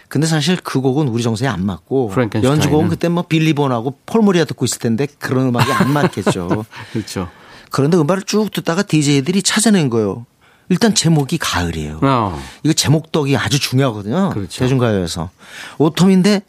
근데 0.07 0.27
사실 0.27 0.55
그 0.63 0.79
곡은 0.79 1.09
우리 1.09 1.23
정서에 1.23 1.49
안 1.49 1.65
맞고. 1.65 2.11
연주곡은 2.41 2.87
그때 2.87 3.09
뭐 3.09 3.23
빌리 3.23 3.54
본하고 3.54 3.97
폴 4.05 4.20
모리아 4.20 4.45
듣고 4.45 4.63
있을 4.63 4.79
텐데 4.79 5.07
그런 5.19 5.47
음악이 5.47 5.69
안 5.69 5.91
맞겠죠. 5.91 6.63
그렇죠. 6.93 7.27
그런데 7.69 7.97
음악을 7.97 8.23
쭉 8.23 8.49
듣다가 8.49 8.83
DJ들이 8.83 9.43
찾아낸 9.43 9.89
거예요. 9.89 10.25
일단 10.69 10.95
제목이 10.95 11.37
가을이에요. 11.37 11.99
어. 12.01 12.41
이거 12.63 12.71
제목 12.71 13.11
덕이 13.11 13.35
아주 13.35 13.59
중요하거든요. 13.59 14.29
그렇죠. 14.29 14.59
대중가요에서. 14.59 15.31
오톰인데 15.79 16.43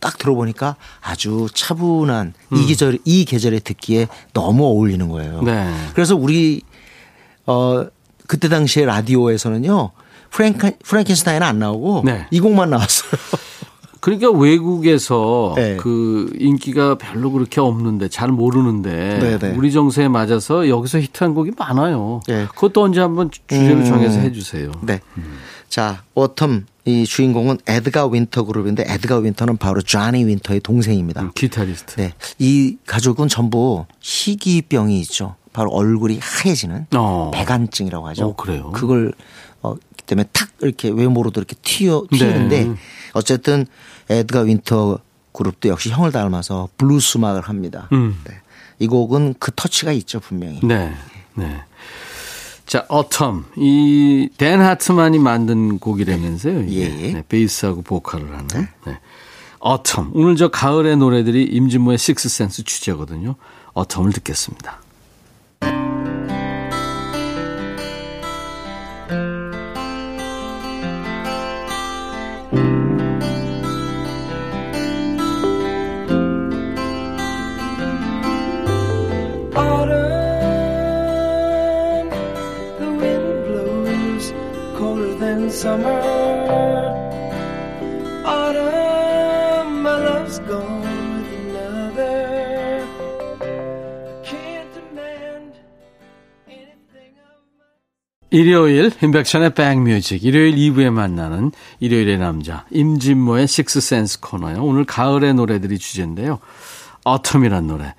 딱, 0.00 0.12
딱 0.12 0.18
들어보니까 0.18 0.76
아주 1.00 1.46
차분한 1.52 2.34
음. 2.52 2.56
이 2.56 2.66
계절, 2.66 2.98
이 3.04 3.24
계절에 3.24 3.60
듣기에 3.60 4.08
너무 4.32 4.64
어울리는 4.64 5.08
거예요. 5.08 5.42
네. 5.42 5.72
그래서 5.94 6.16
우리, 6.16 6.62
어, 7.46 7.86
그때 8.26 8.48
당시에 8.48 8.84
라디오에서는요. 8.84 9.90
프랭크, 10.30 10.72
프랭켄스타인은 10.84 11.46
안 11.46 11.58
나오고 11.58 12.02
네. 12.04 12.26
이 12.30 12.40
곡만 12.40 12.70
나왔어요. 12.70 13.10
그러니까 14.00 14.30
외국에서 14.30 15.52
네. 15.56 15.76
그 15.76 16.32
인기가 16.38 16.96
별로 16.96 17.32
그렇게 17.32 17.60
없는데 17.60 18.08
잘 18.08 18.28
모르는데 18.28 19.18
네, 19.18 19.38
네. 19.38 19.54
우리 19.56 19.72
정서에 19.72 20.06
맞아서 20.06 20.68
여기서 20.68 21.00
히트한 21.00 21.34
곡이 21.34 21.52
많아요. 21.58 22.20
네. 22.28 22.46
그것도 22.54 22.82
언제 22.82 23.00
한번 23.00 23.30
주제를 23.30 23.78
음. 23.78 23.84
정해서 23.84 24.20
해주세요. 24.20 24.70
네. 24.82 25.00
자, 25.68 26.04
Autumn 26.14 26.66
이 26.86 27.04
주인공은 27.04 27.58
에드가 27.66 28.06
윈터 28.06 28.44
그룹인데 28.44 28.84
에드가 28.86 29.18
윈터는 29.18 29.56
바로 29.56 29.82
쟈니 29.82 30.24
윈터의 30.24 30.60
동생입니다. 30.60 31.20
음, 31.22 31.32
기타리스트. 31.34 31.96
네. 31.96 32.14
이 32.38 32.76
가족은 32.86 33.26
전부 33.26 33.86
희귀병이 34.00 35.00
있죠. 35.00 35.34
바로 35.52 35.70
얼굴이 35.70 36.20
하얘지는 36.22 36.86
어. 36.94 37.32
백반증이라고 37.34 38.06
하죠. 38.08 38.26
어, 38.26 38.36
그래요? 38.36 38.70
그걸 38.70 39.12
어 39.62 39.74
때문에 40.06 40.28
탁 40.32 40.48
이렇게 40.60 40.88
외모로도 40.88 41.40
이렇게 41.40 41.56
튀어 41.60 42.04
튀는데 42.12 42.64
네. 42.64 42.74
어쨌든 43.14 43.66
에드가 44.08 44.42
윈터 44.42 45.00
그룹도 45.32 45.68
역시 45.68 45.90
형을 45.90 46.12
닮아서 46.12 46.68
블루스 46.78 47.18
음악을 47.18 47.42
합니다. 47.42 47.88
음. 47.92 48.16
네. 48.24 48.34
이 48.78 48.86
곡은 48.86 49.34
그 49.40 49.50
터치가 49.56 49.90
있죠 49.92 50.20
분명히. 50.20 50.60
네. 50.62 50.94
네. 51.34 51.62
자, 52.66 52.84
어텀. 52.88 53.44
이, 53.56 54.28
댄 54.36 54.60
하트만이 54.60 55.18
만든 55.18 55.78
곡이라면서요. 55.78 56.68
예. 56.70 56.88
네, 56.88 57.22
베이스하고 57.28 57.82
보컬을 57.82 58.26
하는. 58.32 58.46
네. 58.84 58.98
어텀. 59.60 60.10
오늘 60.14 60.36
저 60.36 60.48
가을의 60.48 60.96
노래들이 60.96 61.44
임진모의 61.44 61.98
식스센스 61.98 62.64
주제거든요. 62.64 63.36
어텀을 63.74 64.12
듣겠습니다. 64.14 64.80
일요일 98.30 98.90
임백천의 99.02 99.54
백뮤직 99.54 100.24
일요일 100.24 100.56
2부에 100.56 100.90
만나는 100.90 101.52
일요일의 101.80 102.18
남자 102.18 102.64
임진모의 102.70 103.46
Sixth 103.46 103.83
Sense 103.83 104.20
코너요. 104.20 104.64
오늘 104.64 104.84
가을의 104.84 105.34
노래들이 105.34 105.78
주제인데요. 105.78 106.38
Autumn이란 107.04 107.66
노래 107.66 107.94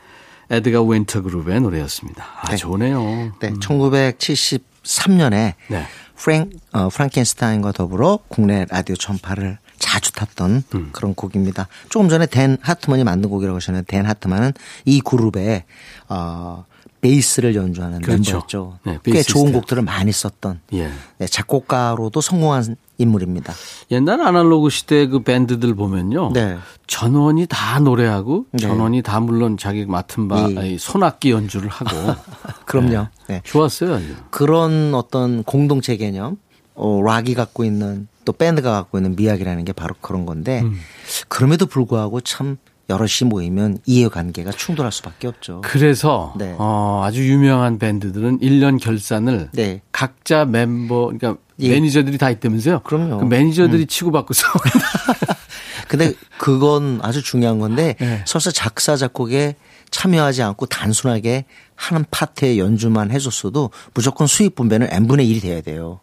에드가 0.49 0.81
윈터 0.81 1.21
그룹의 1.21 1.61
노래였습니다. 1.61 2.25
아 2.41 2.51
네. 2.51 2.57
좋네요. 2.57 3.33
네, 3.39 3.51
1973년에 3.51 5.53
네. 5.69 5.85
Fran 6.15 6.49
어, 6.71 6.89
Frankenstein과 6.89 7.71
더불어 7.71 8.19
국내 8.27 8.65
라디오 8.69 8.95
전파를 8.95 9.59
자주 9.77 10.11
탔던 10.11 10.63
음. 10.73 10.89
그런 10.91 11.13
곡입니다. 11.13 11.67
조금 11.89 12.09
전에 12.09 12.25
댄 12.25 12.57
하트만이 12.61 13.03
만든 13.03 13.29
곡이라고 13.29 13.57
하셨는데 13.57 13.85
댄 13.87 14.05
하트만은 14.05 14.53
이 14.85 15.01
그룹의 15.01 15.63
어, 16.09 16.65
베이스를 17.01 17.55
연주하는 17.55 18.01
그렇죠. 18.01 18.33
멤버였죠. 18.33 18.79
네, 18.85 18.99
꽤. 19.03 19.21
좋은 19.21 19.51
곡들을 19.51 19.83
많이 19.83 20.11
썼던 20.11 20.61
예. 20.73 20.89
네, 21.17 21.27
작곡가로도 21.27 22.21
성공한 22.21 22.75
인물입니다. 22.97 23.53
옛날 23.91 24.21
아날로그 24.21 24.69
시대 24.69 25.07
그 25.07 25.21
밴드들 25.21 25.75
보면요. 25.75 26.31
네. 26.33 26.57
전원이 26.87 27.45
다 27.47 27.79
노래하고 27.79 28.45
네. 28.51 28.59
전원이 28.59 29.03
다 29.03 29.19
물론 29.19 29.57
자기 29.57 29.85
맡은 29.85 30.27
바 30.27 30.49
예. 30.57 30.71
이 30.71 30.77
손악기 30.77 31.31
연주를 31.31 31.69
하고 31.69 32.15
그럼요. 32.65 33.07
네. 33.27 33.41
좋았어요. 33.43 33.95
아주. 33.95 34.15
그런 34.31 34.93
어떤 34.95 35.43
공동체 35.43 35.95
개념, 35.97 36.37
어, 36.73 37.01
락이 37.03 37.35
갖고 37.35 37.63
있는 37.63 38.07
또 38.25 38.33
밴드가 38.33 38.71
갖고 38.71 38.97
있는 38.97 39.15
미학이라는 39.15 39.63
게 39.65 39.71
바로 39.71 39.95
그런 40.01 40.25
건데 40.25 40.61
음. 40.61 40.79
그럼에도 41.27 41.65
불구하고 41.65 42.21
참 42.21 42.57
여럿이 42.89 43.27
모이면 43.27 43.79
이해관계가 43.85 44.51
충돌할 44.51 44.91
수밖에 44.91 45.27
없죠. 45.27 45.61
그래서 45.63 46.33
네. 46.37 46.55
어, 46.57 47.01
아주 47.03 47.27
유명한 47.27 47.79
밴드들은 47.79 48.39
1년 48.39 48.79
결산을 48.81 49.49
네. 49.51 49.81
각자 49.91 50.45
멤버 50.45 51.07
그러니까 51.07 51.35
예. 51.59 51.69
매니저들이 51.71 52.17
다 52.17 52.29
있다면서요? 52.29 52.79
그럼요. 52.79 53.15
음. 53.15 53.19
그 53.19 53.25
매니저들이 53.25 53.87
치고받고 53.87 54.33
싸웁니다. 54.33 54.79
근데 55.87 56.13
그건 56.37 56.99
아주 57.01 57.21
중요한 57.23 57.59
건데 57.59 57.95
네. 57.99 58.23
설사 58.25 58.51
작사 58.51 58.95
작곡에 58.95 59.55
참여하지 59.89 60.43
않고 60.43 60.65
단순하게 60.67 61.45
하는 61.75 62.05
파트의 62.11 62.59
연주만 62.59 63.11
해줬어도 63.11 63.71
무조건 63.93 64.27
수익 64.27 64.55
분배는 64.55 64.87
n분의 64.91 65.27
1이 65.27 65.41
돼야 65.41 65.61
돼요. 65.61 65.99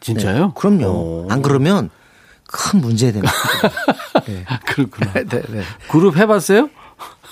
진짜요? 0.00 0.46
네. 0.46 0.52
그럼요. 0.54 0.86
오. 0.86 1.26
안 1.30 1.42
그러면 1.42 1.90
큰 2.46 2.80
문제 2.80 3.12
됩니다. 3.12 3.32
네. 4.26 4.44
그렇구나. 4.66 5.12
네, 5.12 5.24
네. 5.24 5.62
그룹 5.88 6.16
해봤어요? 6.16 6.68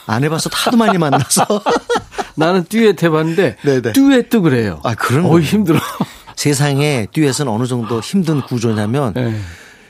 안 0.07 0.23
해봐서 0.25 0.51
하도 0.53 0.77
많이 0.77 0.99
만나서 0.99 1.47
나는 2.37 2.65
듀엣 2.65 3.03
해봤는데 3.03 3.57
네네. 3.63 3.93
듀엣도 3.93 4.43
그래요. 4.43 4.81
아, 4.85 4.95
그런 4.95 5.27
어. 5.27 5.39
힘들어. 5.41 5.79
세상에 6.37 7.07
듀엣은 7.13 7.49
어느 7.49 7.67
정도 7.67 8.01
힘든 8.01 8.43
구조냐면 8.43 9.15
네. 9.15 9.41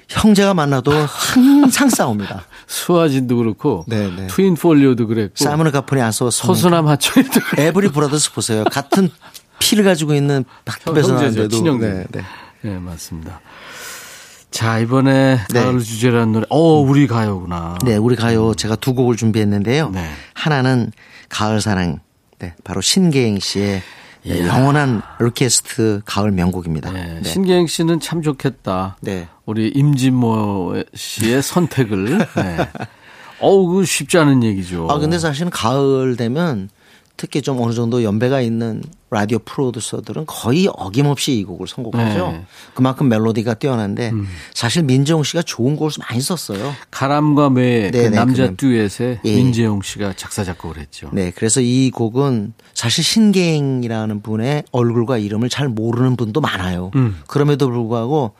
형제가 0.09 0.55
만나도 0.55 0.93
항상 0.93 1.89
싸웁니다. 1.89 2.45
수와진도 2.67 3.37
그렇고 3.37 3.85
네네. 3.89 4.29
트윈 4.29 4.55
폴리오도 4.55 5.07
그랬고 5.07 5.43
사이먼 5.43 5.73
가펑클이 5.73 6.01
안 6.03 6.13
써서 6.13 6.31
서수남 6.31 6.87
그랬고 6.87 7.41
에벌리 7.57 7.89
브라더스 7.89 8.33
보세요. 8.35 8.65
같은 8.65 9.11
피를 9.59 9.85
가지고 9.85 10.15
있는 10.15 10.45
형제죠. 10.67 11.15
나는데도. 11.15 11.79
네, 11.79 12.05
네. 12.11 12.25
네, 12.61 12.79
맞습니다. 12.79 13.41
자, 14.55 14.79
이번에 14.79 15.41
네. 15.53 15.61
가을 15.65 15.81
주제라는 15.81 16.33
노래. 16.33 16.47
어, 16.49 16.79
우리 16.79 17.09
가요구나. 17.09 17.77
네, 17.85 17.97
우리 17.97 18.15
가요 18.15 18.55
제가 18.55 18.77
두 18.77 18.95
곡을 18.95 19.17
준비했는데요. 19.17 19.91
네. 19.91 20.09
하나는 20.33 20.93
가을 21.29 21.61
사랑. 21.61 21.99
네, 22.39 22.55
바로 22.63 22.81
신계행 22.81 23.41
씨의 23.41 23.83
네, 24.23 24.39
이야. 24.39 24.47
영원한 24.47 25.03
오케스트 25.21 26.03
가을 26.05 26.31
명곡입니다. 26.31 26.93
네, 26.93 27.19
네. 27.21 27.29
신기행 27.29 27.67
씨는 27.67 27.99
참 27.99 28.23
좋겠다. 28.23 28.97
네. 29.01 29.27
우리 29.45 29.71
임진모 29.75 30.85
씨의 30.95 31.43
선택을. 31.43 32.19
네. 32.19 32.69
어우, 33.41 33.67
그 33.75 33.85
쉽지 33.85 34.19
않은 34.19 34.45
얘기죠. 34.45 34.87
아, 34.89 34.99
근데 34.99 35.19
사실은 35.19 35.51
가을 35.51 36.15
되면 36.17 36.69
특히 37.17 37.43
좀 37.43 37.61
어느 37.61 37.73
정도 37.73 38.03
연배가 38.03 38.41
있는 38.41 38.83
라디오 39.11 39.39
프로듀서들은 39.39 40.25
거의 40.27 40.69
어김없이 40.77 41.39
이 41.39 41.45
곡을 41.45 41.69
선곡하죠. 41.69 42.27
네. 42.33 42.39
음. 42.39 42.47
그만큼 42.75 43.09
멜로디가 43.09 43.55
뛰어난데 43.55 44.13
사실 44.53 44.83
민정 44.83 45.23
씨가 45.23 45.43
좋은 45.43 45.77
곡을 45.77 45.93
많이 46.01 46.21
썼어요. 46.21 46.73
가람과 46.91 47.51
매, 47.51 47.93
그 47.93 47.97
네, 47.97 48.11
네, 48.11 48.17
남자 48.17 48.49
그 48.49 48.57
듀엣에 48.57 49.21
예. 49.25 49.37
민재용 49.37 49.83
씨가 49.83 50.15
작사, 50.17 50.43
작곡을 50.43 50.79
했죠. 50.79 51.11
네, 51.13 51.31
그래서 51.31 51.61
이 51.61 51.93
곡은 51.93 52.55
사실 52.75 53.05
신계행이라는 53.05 54.23
분의 54.23 54.65
얼굴과 54.73 55.19
이름을 55.19 55.49
잘 55.49 55.69
모르는 55.69 56.17
분도 56.17 56.41
많아요. 56.41 56.91
음. 56.97 57.23
그럼에도 57.29 57.69
불구하고 57.71 58.33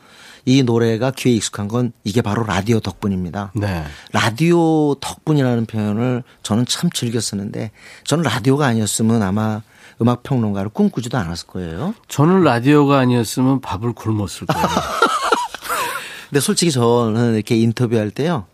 이 0.45 0.61
노래가 0.63 1.11
귀에 1.11 1.33
익숙한 1.33 1.67
건 1.67 1.91
이게 2.03 2.21
바로 2.21 2.43
라디오 2.43 2.79
덕분입니다. 2.79 3.51
네. 3.55 3.83
라디오 4.13 4.95
덕분이라는 4.95 5.65
표현을 5.65 6.23
저는 6.43 6.65
참 6.67 6.89
즐겨 6.91 7.19
쓰는데 7.19 7.71
저는 8.03 8.23
라디오가 8.23 8.67
아니었으면 8.67 9.23
아마 9.23 9.61
음악 10.01 10.23
평론가를 10.23 10.69
꿈꾸지도 10.69 11.17
않았을 11.17 11.47
거예요. 11.47 11.95
저는 12.07 12.43
라디오가 12.43 12.99
아니었으면 12.99 13.61
밥을 13.61 13.93
굶었을 13.93 14.45
거예요. 14.47 14.67
근데 16.29 16.39
솔직히 16.39 16.71
저는 16.71 17.35
이렇게 17.35 17.55
인터뷰할 17.57 18.11
때요. 18.11 18.45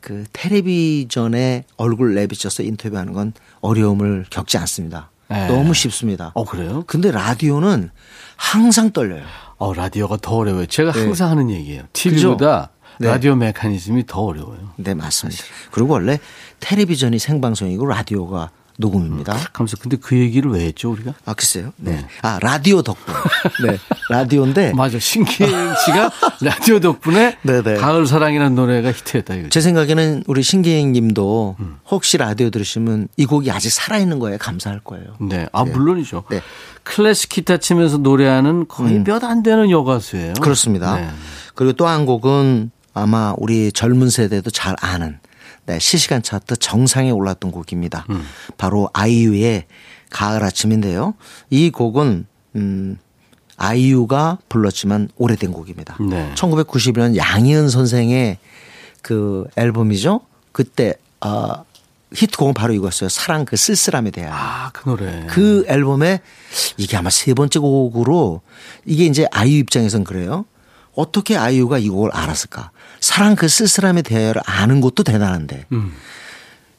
그 0.00 0.24
텔레비전에 0.32 1.64
얼굴 1.76 2.14
내비쳐서 2.14 2.62
인터뷰하는 2.62 3.12
건 3.12 3.32
어려움을 3.60 4.26
겪지 4.30 4.58
않습니다. 4.58 5.10
네. 5.28 5.48
너무 5.48 5.74
쉽습니다. 5.74 6.32
어, 6.34 6.44
그래요? 6.44 6.84
근데 6.86 7.10
라디오는 7.10 7.90
항상 8.36 8.90
떨려요. 8.92 9.24
어, 9.58 9.72
라디오가 9.72 10.16
더 10.16 10.36
어려워요. 10.36 10.66
제가 10.66 10.92
네. 10.92 11.00
항상 11.00 11.30
하는 11.30 11.50
얘기예요. 11.50 11.82
TV보다 11.92 12.70
네. 12.98 13.08
라디오 13.08 13.34
메커니즘이 13.34 14.06
더 14.06 14.22
어려워요. 14.22 14.70
네, 14.76 14.94
맞습니다. 14.94 15.42
그리고 15.70 15.94
원래 15.94 16.18
텔레비전이 16.60 17.18
생방송이고 17.18 17.86
라디오가 17.86 18.50
녹음입니다. 18.78 19.36
하면서 19.52 19.76
근데 19.76 19.96
그 19.96 20.16
얘기를 20.16 20.50
왜 20.50 20.66
했죠, 20.66 20.90
우리가? 20.92 21.14
아, 21.24 21.34
글쎄요. 21.34 21.72
네. 21.76 22.06
아, 22.22 22.38
라디오 22.42 22.82
덕분. 22.82 23.14
네. 23.66 23.78
라디오인데 24.10 24.72
맞아. 24.76 24.98
신기행 24.98 25.74
씨가 25.84 26.10
라디오 26.42 26.80
덕분에 26.80 27.38
네네. 27.42 27.74
가을 27.80 28.06
사랑이라는 28.06 28.54
노래가 28.54 28.90
히트했다 28.92 29.34
이거죠. 29.34 29.48
제 29.50 29.60
생각에는 29.60 30.24
우리 30.26 30.42
신기행 30.42 30.92
님도 30.92 31.56
음. 31.60 31.78
혹시 31.90 32.18
라디오 32.18 32.50
들으시면 32.50 33.08
이 33.16 33.26
곡이 33.26 33.50
아직 33.50 33.70
살아있는 33.70 34.18
거에 34.18 34.36
감사할 34.36 34.80
거예요. 34.80 35.06
네. 35.20 35.46
아, 35.52 35.64
물론이죠. 35.64 36.24
네. 36.30 36.36
음. 36.36 36.40
클래식 36.84 37.30
기타 37.30 37.56
치면서 37.56 37.96
노래하는 37.98 38.68
거의 38.68 39.00
몇안 39.00 39.42
되는 39.42 39.70
여가수예요. 39.70 40.34
그렇습니다. 40.40 40.96
네. 40.96 41.08
그리고 41.54 41.72
또 41.72 41.86
한 41.86 42.04
곡은 42.06 42.70
아마 42.94 43.34
우리 43.38 43.72
젊은 43.72 44.08
세대도 44.10 44.50
잘 44.50 44.74
아는 44.80 45.18
네, 45.66 45.78
실시간 45.78 46.22
차트 46.22 46.56
정상에 46.56 47.10
올랐던 47.10 47.50
곡입니다. 47.50 48.06
음. 48.10 48.24
바로 48.56 48.88
아이유의 48.92 49.64
가을 50.10 50.42
아침인데요. 50.44 51.14
이 51.50 51.70
곡은 51.70 52.26
음 52.56 52.98
아이유가 53.56 54.38
불렀지만 54.48 55.08
오래된 55.16 55.52
곡입니다. 55.52 55.96
네. 56.00 56.32
1991년 56.34 57.16
양희은 57.16 57.68
선생의 57.68 58.38
그 59.02 59.46
앨범이죠. 59.56 60.20
그때 60.52 60.94
아 61.20 61.64
히트곡은 62.14 62.54
바로 62.54 62.72
이거였어요. 62.72 63.08
사랑 63.08 63.44
그 63.44 63.56
쓸쓸함에 63.56 64.10
대한. 64.10 64.32
아, 64.32 64.70
그 64.72 64.88
노래. 64.88 65.26
그 65.28 65.64
앨범에 65.68 66.20
이게 66.76 66.96
아마 66.96 67.10
세 67.10 67.34
번째 67.34 67.58
곡으로 67.58 68.42
이게 68.84 69.04
이제 69.06 69.26
아이유 69.32 69.58
입장에선 69.58 70.04
그래요. 70.04 70.44
어떻게 70.94 71.36
아이유가 71.36 71.78
이 71.78 71.88
곡을 71.88 72.10
알았을까? 72.12 72.70
사랑 73.06 73.36
그 73.36 73.46
쓸쓸함에 73.46 74.02
대하여를 74.02 74.42
아는 74.44 74.80
것도 74.80 75.04
대단한데 75.04 75.66
음. 75.70 75.92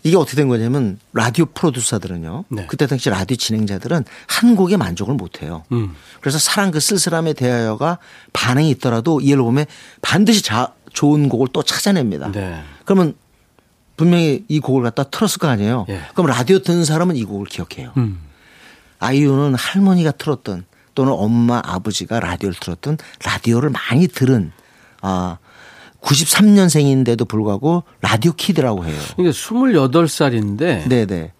이게 0.03 0.17
어떻게 0.17 0.35
된 0.35 0.49
거냐면 0.49 0.99
라디오 1.13 1.45
프로듀서들은요. 1.45 2.43
네. 2.49 2.67
그때 2.67 2.85
당시 2.85 3.09
라디오 3.09 3.37
진행자들은 3.37 4.03
한 4.27 4.55
곡에 4.57 4.75
만족을 4.75 5.13
못 5.13 5.41
해요. 5.41 5.63
음. 5.71 5.95
그래서 6.19 6.37
사랑 6.37 6.71
그 6.71 6.81
쓸쓸함에 6.81 7.31
대하여가 7.31 7.99
반응이 8.33 8.69
있더라도 8.71 9.21
이 9.21 9.31
앨범에 9.31 9.67
반드시 10.01 10.41
자, 10.41 10.73
좋은 10.91 11.29
곡을 11.29 11.47
또 11.53 11.63
찾아냅니다. 11.63 12.29
네. 12.33 12.61
그러면 12.83 13.15
분명히 13.95 14.43
이 14.49 14.59
곡을 14.59 14.83
갖다 14.83 15.03
틀었을 15.03 15.39
거 15.39 15.47
아니에요. 15.47 15.85
예. 15.87 16.01
그럼 16.13 16.27
라디오 16.27 16.59
듣는 16.59 16.83
사람은 16.83 17.15
이 17.15 17.23
곡을 17.23 17.45
기억해요. 17.45 17.93
음. 17.95 18.19
아이유는 18.99 19.55
할머니가 19.55 20.11
틀었던 20.11 20.65
또는 20.93 21.13
엄마 21.13 21.61
아버지가 21.63 22.19
라디오를 22.19 22.55
틀었던 22.59 22.97
라디오를 23.23 23.69
많이 23.69 24.07
들은 24.07 24.51
아 25.01 25.37
93년생인데도 26.01 27.27
불구하고 27.27 27.83
라디오 28.01 28.33
kid라고 28.33 28.85
해요. 28.85 28.99
이게 29.19 29.29
28살인데 29.29 30.87
네네. 30.87 31.33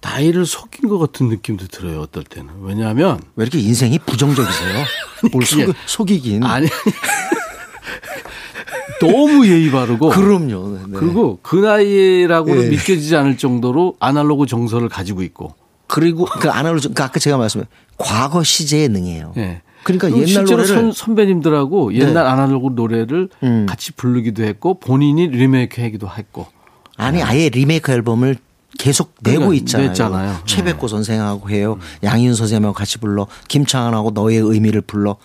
나이를 0.00 0.46
속인 0.46 0.88
것 0.88 0.98
같은 0.98 1.28
느낌도 1.28 1.66
들어요. 1.68 2.00
어떨 2.00 2.24
때는. 2.24 2.50
왜냐하면 2.62 3.20
왜 3.34 3.42
이렇게 3.42 3.58
인생이 3.58 3.98
부정적이세요? 4.00 4.84
뭘 5.32 5.44
속, 5.44 5.74
속이긴. 5.86 6.44
아니 6.44 6.68
너무 9.00 9.46
예의 9.46 9.70
바르고 9.70 10.10
그럼요. 10.10 10.78
네. 10.88 10.98
그리고 10.98 11.38
그 11.42 11.56
나이라고는 11.56 12.64
네. 12.64 12.68
믿겨지지 12.70 13.16
않을 13.16 13.38
정도로 13.38 13.96
아날로그 14.00 14.46
정서를 14.46 14.88
가지고 14.88 15.22
있고 15.22 15.54
그리고 15.86 16.24
그 16.24 16.50
아날로그 16.50 16.92
그 16.92 17.02
아까 17.02 17.18
제가 17.18 17.36
말씀해 17.36 17.64
과거 17.96 18.42
시제에 18.42 18.88
능해요. 18.88 19.32
예. 19.36 19.62
그러니까 19.96 20.10
옛날 20.12 20.26
실제로 20.28 20.64
선, 20.64 20.92
선배님들하고 20.92 21.94
옛날 21.94 22.14
네. 22.14 22.20
아날로그 22.20 22.70
노래를 22.74 23.28
음. 23.42 23.66
같이 23.68 23.92
부르기도 23.92 24.44
했고 24.44 24.78
본인이 24.78 25.26
리메이크 25.26 25.80
하기도 25.80 26.08
했고. 26.08 26.46
아니 26.96 27.22
아예 27.22 27.48
리메이크 27.48 27.90
앨범을 27.92 28.36
계속 28.78 29.14
내고 29.22 29.38
그러니까 29.46 29.60
있잖아요. 29.62 29.88
냈잖아요. 29.88 30.32
네. 30.32 30.38
최백호 30.44 30.88
선생하고 30.88 31.50
해요. 31.50 31.78
양희은 32.02 32.34
선생님하고 32.34 32.74
같이 32.74 32.98
불러. 32.98 33.26
김창완하고 33.48 34.10
너의 34.10 34.38
의미를 34.38 34.80
불러. 34.80 35.16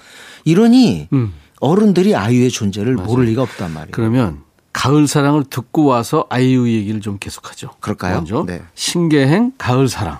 이러니 0.46 1.10
음. 1.14 1.34
어른들이 1.60 2.16
아이유의 2.16 2.50
존재를 2.52 2.96
모를 2.96 3.26
리가 3.26 3.42
없단 3.42 3.72
말이에요. 3.74 3.92
그러면 3.92 4.42
가을 4.72 5.08
사랑을 5.08 5.44
듣고 5.44 5.86
와서 5.86 6.26
아이유 6.30 6.68
얘기를 6.70 7.00
좀 7.00 7.18
계속하죠. 7.20 7.72
그럴까요? 7.80 8.16
먼저 8.16 8.44
네. 8.46 8.62
신계행 8.74 9.54
가을 9.58 9.88
사랑. 9.88 10.20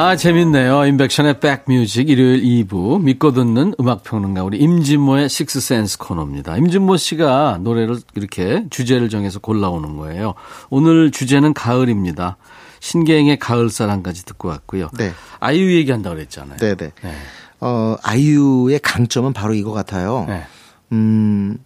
아 0.00 0.14
재밌네요. 0.14 0.84
임백천의 0.84 1.40
백뮤직 1.40 2.08
일요일 2.08 2.40
2부 2.40 3.02
믿고 3.02 3.32
듣는 3.32 3.74
음악평론가 3.80 4.44
우리 4.44 4.56
임진모의 4.58 5.28
식스센스 5.28 5.98
코너입니다. 5.98 6.56
임진모 6.56 6.96
씨가 6.96 7.58
노래를 7.62 7.98
이렇게 8.14 8.64
주제를 8.70 9.08
정해서 9.08 9.40
골라오는 9.40 9.96
거예요. 9.96 10.34
오늘 10.70 11.10
주제는 11.10 11.52
가을입니다. 11.52 12.36
신계행의 12.78 13.40
가을사랑까지 13.40 14.24
듣고 14.24 14.46
왔고요. 14.46 14.88
네. 14.96 15.10
아이유 15.40 15.74
얘기한다고 15.74 16.14
그랬잖아요. 16.14 16.58
네네. 16.58 16.76
네. 16.76 17.14
어, 17.58 17.96
아이유의 18.04 18.78
강점은 18.78 19.32
바로 19.32 19.52
이거 19.52 19.72
같아요. 19.72 20.26
네. 20.28 20.44
음, 20.92 21.58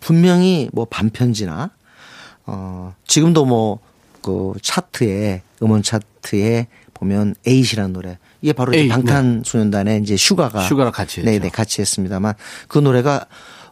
분명히 0.00 0.68
뭐 0.72 0.84
밤편지나, 0.84 1.70
어, 2.44 2.92
지금도 3.06 3.44
뭐, 3.44 3.78
그 4.20 4.54
차트에, 4.62 5.42
음원 5.62 5.84
차트에 5.84 6.66
보면 6.98 7.34
에잇이라는 7.46 7.92
노래. 7.92 8.18
이게 8.42 8.52
바로 8.52 8.72
이제 8.72 8.82
에잇, 8.82 8.90
방탄소년단의 8.90 10.02
이제 10.02 10.16
슈가가. 10.16 10.62
슈가랑 10.62 10.92
같이 10.92 11.20
했죠. 11.20 11.30
네네, 11.30 11.50
같이 11.50 11.80
했습니다만 11.80 12.34
그 12.68 12.78
노래가, 12.78 13.26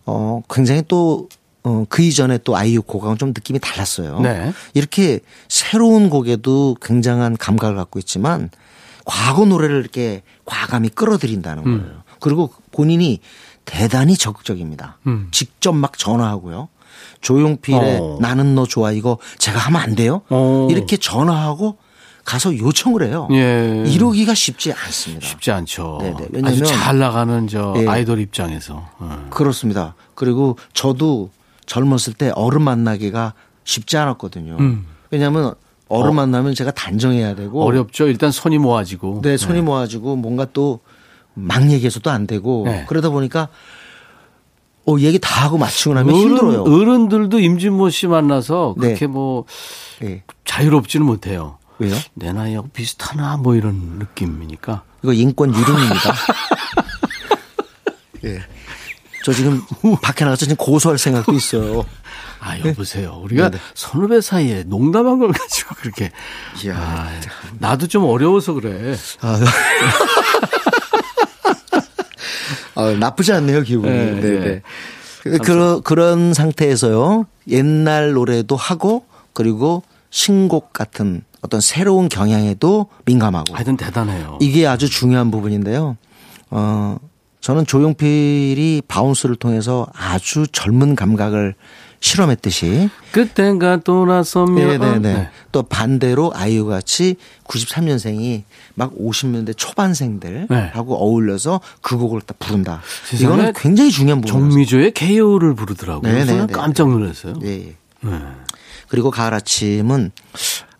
어, 0.04 0.42
굉장히 0.48 0.82
또, 0.88 1.28
어, 1.62 1.84
그 1.88 2.02
이전에 2.02 2.38
또 2.38 2.56
아이유 2.56 2.82
곡하고는 2.82 3.18
좀 3.18 3.28
느낌이 3.30 3.58
달랐어요. 3.58 4.20
네. 4.20 4.52
이렇게 4.74 5.20
새로운 5.48 6.10
곡에도 6.10 6.76
굉장한 6.80 7.36
감각을 7.36 7.76
갖고 7.76 7.98
있지만 7.98 8.50
과거 9.04 9.44
노래를 9.44 9.80
이렇게 9.80 10.22
과감히 10.44 10.88
끌어들인다는 10.88 11.66
음. 11.66 11.80
거예요. 11.80 12.02
그리고 12.20 12.50
본인이 12.70 13.20
대단히 13.64 14.16
적극적입니다. 14.16 14.98
음. 15.08 15.28
직접 15.32 15.72
막 15.72 15.98
전화하고요. 15.98 16.68
조용필의 17.20 17.98
어. 18.00 18.18
나는 18.20 18.54
너 18.54 18.64
좋아 18.64 18.92
이거 18.92 19.18
제가 19.38 19.58
하면 19.58 19.80
안 19.80 19.94
돼요? 19.96 20.22
어. 20.28 20.68
이렇게 20.70 20.96
전화하고 20.96 21.76
가서 22.26 22.58
요청을 22.58 23.04
해요. 23.04 23.28
예. 23.30 23.84
이러기가 23.86 24.34
쉽지 24.34 24.72
않습니다. 24.72 25.24
쉽지 25.26 25.52
않죠. 25.52 25.98
네네. 26.02 26.14
아주 26.16 26.28
왜냐면- 26.32 26.64
잘 26.64 26.98
나가는 26.98 27.46
저 27.46 27.72
예. 27.78 27.86
아이돌 27.86 28.18
입장에서. 28.20 28.84
어. 28.98 29.26
그렇습니다. 29.30 29.94
그리고 30.16 30.58
저도 30.74 31.30
젊었을 31.66 32.14
때 32.14 32.32
어른 32.34 32.62
만나기가 32.62 33.32
쉽지 33.64 33.96
않았거든요. 33.96 34.56
음. 34.58 34.86
왜냐하면 35.12 35.54
어른 35.88 36.10
어. 36.10 36.12
만나면 36.14 36.54
제가 36.56 36.72
단정해야 36.72 37.36
되고 37.36 37.64
어렵죠. 37.64 38.08
일단 38.08 38.32
손이 38.32 38.58
모아지고. 38.58 39.20
네, 39.22 39.36
손이 39.36 39.62
모아지고 39.62 40.16
뭔가 40.16 40.44
또 40.52 40.80
막 41.38 41.70
얘기해서도 41.70 42.10
안 42.10 42.26
되고 42.26 42.62
네. 42.66 42.86
그러다 42.88 43.10
보니까 43.10 43.48
어 44.88 44.96
얘기 45.00 45.18
다 45.18 45.44
하고 45.44 45.58
맞추고 45.58 45.94
나면 45.94 46.14
어른, 46.14 46.24
힘들어요. 46.28 46.62
어른들도 46.62 47.38
임진모 47.40 47.90
씨 47.90 48.06
만나서 48.06 48.74
네. 48.78 48.86
그렇게 48.86 49.06
뭐 49.06 49.44
예. 50.02 50.22
자유롭지는 50.46 51.04
못해요. 51.04 51.58
왜요? 51.78 51.94
내 52.14 52.32
나이하고 52.32 52.68
비슷하나 52.68 53.36
뭐 53.36 53.54
이런 53.54 53.74
느낌이니까. 53.98 54.82
이거 55.02 55.12
인권 55.12 55.54
유린입니다. 55.54 56.14
예. 58.24 58.40
저 59.24 59.32
지금 59.32 59.60
밖에 60.02 60.24
나가서 60.24 60.46
지금 60.46 60.56
고소할 60.56 60.98
생각도 60.98 61.32
있어요. 61.34 61.84
아 62.40 62.58
여보세요. 62.60 63.20
우리가 63.24 63.50
네네. 63.50 63.62
선후배 63.74 64.20
사이에 64.20 64.62
농담한 64.64 65.18
걸 65.18 65.32
가지고 65.32 65.74
그렇게. 65.76 66.12
이야. 66.64 66.76
아, 66.76 67.10
나도 67.58 67.88
좀 67.88 68.04
어려워서 68.04 68.52
그래. 68.52 68.94
아, 69.20 69.40
아, 72.76 72.90
나쁘지 72.92 73.32
않네요, 73.32 73.62
기분이. 73.62 73.90
네, 73.92 74.12
네, 74.12 74.20
네. 74.20 74.38
네. 74.38 74.62
그, 75.22 75.38
그런, 75.38 75.82
그런 75.82 76.34
상태에서요, 76.34 77.26
옛날 77.48 78.12
노래도 78.12 78.54
하고, 78.54 79.06
그리고 79.32 79.82
신곡 80.10 80.72
같은 80.72 81.22
어떤 81.42 81.60
새로운 81.60 82.08
경향에도 82.08 82.86
민감하고. 83.04 83.54
하여튼 83.54 83.76
대단해요. 83.76 84.38
이게 84.40 84.66
아주 84.66 84.88
중요한 84.88 85.30
부분인데요. 85.30 85.96
어, 86.50 86.96
저는 87.40 87.66
조용필이 87.66 88.82
Bounce를 88.88 89.36
통해서 89.36 89.86
아주 89.94 90.46
젊은 90.50 90.96
감각을 90.96 91.54
실험했듯이 92.00 92.90
그때가 93.12 93.78
돌아서면. 93.78 94.78
네네네. 94.78 94.98
네. 94.98 95.30
또 95.52 95.62
반대로 95.62 96.32
아이유 96.34 96.66
같이 96.66 97.16
93년생이 97.44 98.42
막 98.74 98.92
50년대 98.98 99.56
초반생들하고 99.56 100.48
네. 100.54 100.70
어울려서 100.74 101.60
그 101.80 101.96
곡을 101.96 102.20
딱 102.22 102.38
부른다. 102.38 102.80
이거는 103.14 103.52
굉장히 103.54 103.90
중요한 103.90 104.20
부분이에요. 104.20 104.50
정미조의 104.50 104.92
개여울을 104.92 105.54
부르더라고요. 105.54 106.10
네네네. 106.10 106.26
저는 106.26 106.46
깜짝 106.48 106.90
놀랐어요. 106.90 107.34
예. 107.44 107.74
네. 108.00 108.20
그리고 108.88 109.10
가을 109.10 109.34
아침은 109.34 110.12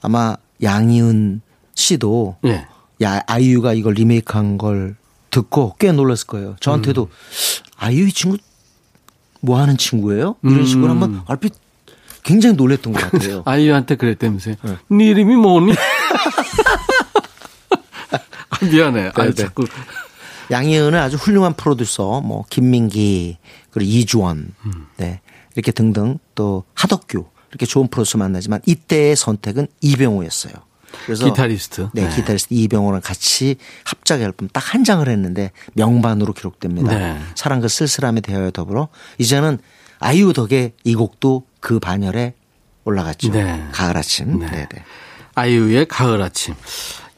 아마 0.03 0.37
양희은 0.63 1.41
씨도 1.75 2.37
예. 2.47 2.67
야 3.03 3.21
아이유가 3.27 3.75
이걸 3.75 3.95
리메이크한 3.95 4.59
걸 4.59 4.97
듣고 5.31 5.77
꽤 5.79 5.93
놀랐을 5.93 6.27
거예요. 6.27 6.57
저한테도 6.61 7.03
음. 7.05 7.09
아이유 7.77 8.07
이 8.09 8.13
친구 8.13 8.39
뭐 9.41 9.61
하는 9.61 9.77
친구예요? 9.77 10.37
이런 10.43 10.65
식으로 10.65 10.87
음. 10.87 11.03
한번 11.03 11.23
얼핏 11.27 11.53
굉장히 12.25 12.57
놀랬던 12.57 12.93
것 12.93 13.11
같아요. 13.11 13.43
아이유한테 13.47 13.97
그랬다면서요. 13.97 14.57
네. 14.63 14.77
네 14.89 15.05
이름이 15.07 15.37
뭐니? 15.37 15.73
아, 18.51 18.65
미안해. 18.65 19.13
아 19.15 19.23
네, 19.23 19.29
네. 19.29 19.35
자꾸. 19.35 19.67
양희은은 20.51 20.99
아주 20.99 21.17
훌륭한 21.17 21.55
프로듀서, 21.55 22.21
뭐 22.21 22.45
김민기 22.49 23.39
그리고 23.71 23.91
이주원, 23.91 24.55
음. 24.65 24.87
네 24.97 25.21
이렇게 25.55 25.73
등등 25.73 26.19
또 26.35 26.65
하덕규 26.75 27.27
이렇게 27.51 27.67
좋은 27.67 27.89
프로듀서 27.89 28.19
만나지만 28.19 28.61
이때의 28.67 29.17
선택은 29.17 29.67
이병호였어요. 29.81 30.53
그래서 31.05 31.27
기타리스트. 31.27 31.89
네, 31.93 32.09
네. 32.09 32.17
기타리스트 32.17 32.55
이병호랑 32.55 33.01
같이 33.03 33.57
합작 33.85 34.21
앨범 34.23 34.49
딱 34.49 34.75
한 34.75 34.83
장을 34.85 35.07
했는데 35.09 35.53
명반으로 35.75 36.33
기록됩니다. 36.33 36.97
네. 36.99 37.21
사랑과 37.35 37.69
쓸쓸함에 37.69 38.21
대하여 38.21 38.51
더불어 38.51 38.89
이제는 39.19 39.59
아이유 39.99 40.33
덕에 40.33 40.73
이 40.85 40.95
곡도 40.95 41.45
그 41.61 41.79
반열에 41.79 42.35
올라갔죠. 42.85 43.31
네. 43.33 43.67
가을 43.73 43.97
아침. 43.97 44.39
네. 44.39 44.47
네, 44.47 44.67
네. 44.73 44.85
아이유의 45.35 45.87
가을 45.87 46.23
아침. 46.23 46.55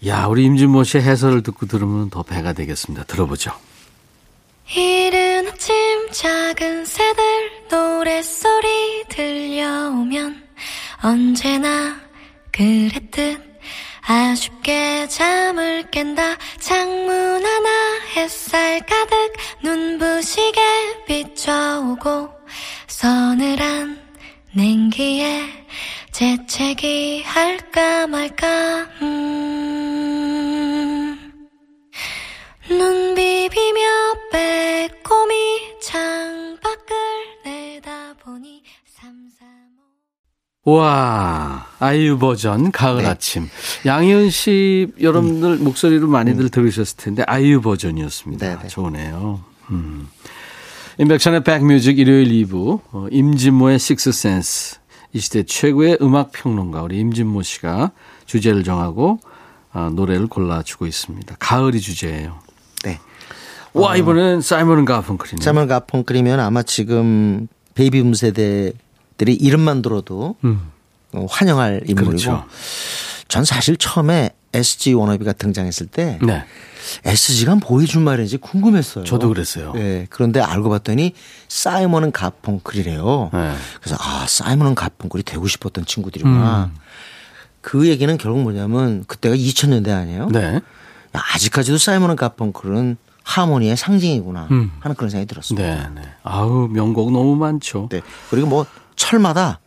야, 0.06 0.26
우리 0.26 0.44
임진모 0.44 0.84
씨의 0.84 1.04
해설을 1.04 1.42
듣고 1.42 1.66
들으면 1.66 2.10
더 2.10 2.22
배가 2.22 2.52
되겠습니다. 2.52 3.04
들어보죠. 3.04 3.52
이른 4.76 5.48
아침 5.48 6.10
작은 6.12 6.84
새들 6.84 7.22
노랫소리 7.70 9.04
들려오면 9.08 10.42
언제나 11.02 11.96
그랬듯 12.52 13.40
아쉽게 14.02 15.06
잠을 15.08 15.90
깬다 15.90 16.36
창문 16.58 17.44
하나 17.44 17.68
햇살 18.16 18.80
가득 18.80 19.32
눈부시게 19.62 20.60
비춰오고 21.06 22.30
서늘한 22.86 24.00
냉기에 24.52 25.42
재채기 26.12 27.22
할까 27.22 28.06
말까 28.06 28.86
음. 29.02 30.37
눈 32.68 33.14
비비며 33.14 33.80
빼꼼히 34.30 35.34
창밖을 35.80 36.96
내다보니 37.44 38.62
삼삼오 38.86 40.72
와, 40.76 41.66
아이유 41.78 42.18
버전 42.18 42.70
가을 42.70 43.06
아침. 43.06 43.48
양희은 43.86 44.28
씨 44.30 44.92
여러분들 45.00 45.56
목소리로 45.56 46.08
많이들 46.08 46.50
들으셨을 46.50 46.96
텐데 46.98 47.22
아이유 47.26 47.62
버전이었습니다. 47.62 48.46
네, 48.46 48.58
네. 48.62 48.68
좋으네요. 48.68 49.40
음. 49.70 50.08
인백션의 50.98 51.44
백뮤직 51.44 51.98
일요일 51.98 52.28
2부 52.44 52.80
어, 52.92 53.06
임진모의 53.10 53.78
식스센스 53.78 54.78
이 55.14 55.20
시대 55.20 55.42
최고의 55.44 55.98
음악 56.02 56.32
평론가 56.32 56.82
우리 56.82 56.98
임진모 56.98 57.42
씨가 57.42 57.92
주제를 58.26 58.62
정하고 58.64 59.20
어, 59.72 59.90
노래를 59.94 60.26
골라주고 60.26 60.86
있습니다. 60.86 61.36
가을이 61.38 61.80
주제예요. 61.80 62.40
네. 63.74 63.80
와 63.80 63.96
이번엔 63.96 64.40
사이먼 64.40 64.84
가펑클이네. 64.84 65.42
사이먼 65.42 65.68
가펑클이면 65.68 66.40
아마 66.40 66.62
지금 66.62 67.48
베이비붐 67.74 68.14
세대들이 68.14 69.34
이름만 69.34 69.82
들어도 69.82 70.36
음. 70.44 70.70
어, 71.12 71.26
환영할 71.28 71.82
인물이고 71.86 72.10
그렇죠. 72.10 72.44
전 73.28 73.44
사실 73.44 73.76
처음에 73.76 74.30
SG 74.54 74.94
워너비가 74.94 75.34
등장했을 75.34 75.86
때 75.86 76.18
네, 76.22 76.44
SG가 77.04 77.56
뭐 77.56 77.80
해준 77.80 78.02
말인지 78.02 78.38
궁금했어요. 78.38 79.04
저도 79.04 79.28
그랬어요. 79.28 79.72
네, 79.74 80.06
그런데 80.08 80.40
알고 80.40 80.70
봤더니 80.70 81.12
사이먼은 81.48 82.12
가펑클이래요. 82.12 83.30
네. 83.32 83.54
그래서 83.80 83.96
아 84.00 84.24
사이먼은 84.26 84.74
가펑클이 84.74 85.22
되고 85.24 85.46
싶었던 85.46 85.84
친구들이구나. 85.84 86.70
음. 86.72 86.80
그 87.60 87.88
얘기는 87.88 88.16
결국 88.16 88.42
뭐냐면 88.42 89.04
그때가 89.06 89.34
2000년대 89.34 89.90
아니에요? 89.90 90.28
네. 90.28 90.54
야, 90.54 91.22
아직까지도 91.34 91.76
사이먼은 91.76 92.16
가펑클은 92.16 92.96
하모니의 93.28 93.76
상징이구나 93.76 94.48
음. 94.50 94.72
하는 94.80 94.96
그런 94.96 95.10
생각이 95.10 95.28
들었습니다. 95.28 95.90
네, 95.90 96.00
네. 96.00 96.08
아우 96.22 96.66
명곡 96.68 97.12
너무 97.12 97.36
많죠. 97.36 97.88
네. 97.92 98.00
그리고 98.30 98.48
뭐 98.48 98.64
철마다 98.96 99.60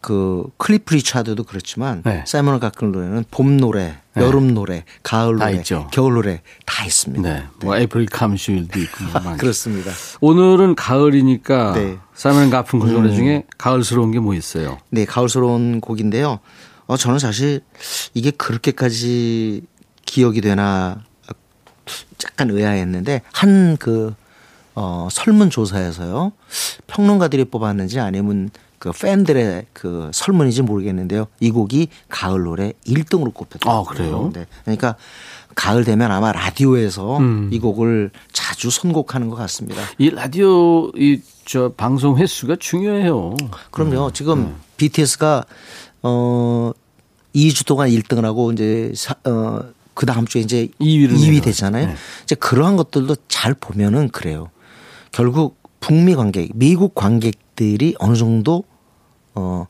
그 0.00 0.44
클리프 0.56 0.94
리차드도 0.94 1.44
그렇지만 1.44 2.02
네. 2.04 2.24
사이먼 2.26 2.58
가펑클 2.58 2.92
노래는 2.92 3.24
봄 3.30 3.58
노래, 3.58 3.98
여름 4.16 4.54
노래, 4.54 4.84
가을 5.02 5.36
다 5.38 5.50
노래. 5.50 5.62
겨울 5.90 6.14
노래 6.14 6.40
다 6.64 6.84
있습니다. 6.86 7.28
네. 7.28 7.44
뭐 7.60 7.76
April 7.76 8.06
Come 8.06 8.28
She 8.28 8.45
Will도 8.45 8.78
있고 8.80 9.04
뭐. 9.22 9.36
그렇습니다. 9.36 9.90
오늘은 10.20 10.74
가을이니까 10.76 11.72
네. 11.74 11.98
사이먼 12.14 12.48
가펑클 12.50 12.92
노래 12.92 13.14
중에 13.14 13.44
가을스러운 13.58 14.10
게 14.12 14.20
뭐 14.20 14.32
있어요? 14.34 14.78
네, 14.90 15.04
가을스러운 15.04 15.80
곡인데요. 15.82 16.38
어, 16.86 16.96
저는 16.96 17.18
사실 17.18 17.60
이게 18.14 18.30
그렇게까지 18.30 19.62
기억이 20.06 20.40
되나 20.40 21.02
약간 22.26 22.50
의아했는데 22.50 23.22
한그 23.32 24.14
어, 24.74 25.08
설문조사에서요. 25.10 26.32
평론가들이 26.86 27.46
뽑았는지 27.46 27.98
아니면 28.00 28.50
그 28.78 28.92
팬들의 28.92 29.66
그 29.72 30.10
설문인지 30.12 30.62
모르겠는데요. 30.62 31.28
이 31.40 31.50
곡이 31.50 31.88
가을 32.08 32.42
노래 32.42 32.72
1등으로 32.86 33.32
꼽혔다. 33.32 33.70
아, 33.70 33.84
그래요? 33.84 34.30
네. 34.34 34.46
그러니까 34.64 34.96
가을 35.54 35.84
되면 35.84 36.12
아마 36.12 36.32
라디오에서 36.32 37.18
음. 37.18 37.48
이 37.50 37.58
곡을 37.58 38.10
자주 38.32 38.68
선곡하는 38.70 39.30
것 39.30 39.36
같습니다. 39.36 39.80
이 39.98 40.10
라디오 40.10 40.90
이 40.96 41.22
저 41.46 41.72
방송 41.76 42.18
횟수가 42.18 42.56
중요해요. 42.56 43.36
그럼요. 43.70 44.10
지금 44.12 44.46
네. 44.46 44.54
BTS가 44.76 45.44
어 46.02 46.72
2주 47.34 47.64
동안 47.66 47.88
1등을 47.88 48.22
하고 48.22 48.50
이제 48.50 48.92
사, 48.96 49.14
어, 49.24 49.60
그 49.96 50.04
다음 50.04 50.26
주에 50.26 50.42
이제 50.42 50.68
2위를 50.78 51.12
2위 51.14 51.20
내려요. 51.22 51.40
됐잖아요. 51.40 51.86
네. 51.86 51.94
이제 52.22 52.34
그러한 52.34 52.76
것들도 52.76 53.16
잘 53.28 53.54
보면은 53.54 54.10
그래요. 54.10 54.50
결국 55.10 55.56
북미 55.80 56.14
관객, 56.14 56.50
미국 56.54 56.94
관객들이 56.94 57.94
어느 57.98 58.14
정도 58.14 58.62
어 59.34 59.66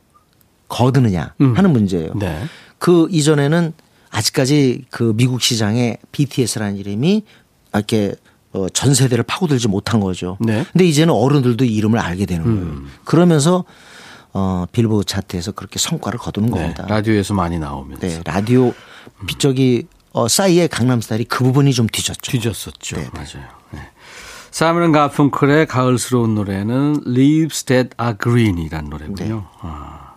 거드느냐 0.68 1.34
음. 1.40 1.56
하는 1.56 1.72
문제예요. 1.72 2.14
네. 2.16 2.42
그 2.78 3.06
이전에는 3.10 3.72
아직까지 4.10 4.86
그 4.90 5.14
미국 5.16 5.40
시장에 5.40 5.96
BTS라는 6.10 6.76
이름이 6.76 7.22
이렇게 7.72 8.16
어, 8.52 8.68
전 8.70 8.94
세대를 8.94 9.22
파고들지 9.22 9.68
못한 9.68 10.00
거죠. 10.00 10.38
네. 10.40 10.64
근데 10.72 10.84
이제는 10.86 11.14
어른들도 11.14 11.64
이 11.64 11.72
이름을 11.76 12.00
알게 12.00 12.26
되는 12.26 12.42
거예요. 12.44 12.58
음. 12.58 12.88
그러면서 13.04 13.64
어, 14.32 14.66
빌보드 14.72 15.04
차트에서 15.04 15.52
그렇게 15.52 15.78
성과를 15.78 16.18
거두는 16.18 16.50
네. 16.50 16.58
겁니다. 16.58 16.84
라디오에서 16.88 17.32
많이 17.34 17.60
나오면서 17.60 18.04
네, 18.04 18.20
라디오 18.24 18.74
저기 19.38 19.86
어, 20.16 20.28
싸이의 20.28 20.68
강남스타일이 20.68 21.26
그 21.26 21.44
부분이 21.44 21.74
좀 21.74 21.86
뒤졌죠. 21.86 22.32
뒤졌었죠. 22.32 22.96
네, 22.96 23.06
맞아요. 23.12 23.46
네. 23.70 23.80
사이먼 24.50 24.90
가펑클의 24.90 25.66
가을스러운 25.66 26.34
노래는 26.34 27.02
Leaves 27.06 27.64
That 27.64 27.90
Are 28.00 28.16
Green이라는 28.18 28.88
노래군요. 28.88 29.34
네. 29.36 29.42
아, 29.60 30.14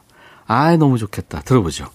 아, 0.48 0.78
너무 0.78 0.98
좋겠다. 0.98 1.42
들어보죠. 1.42 1.90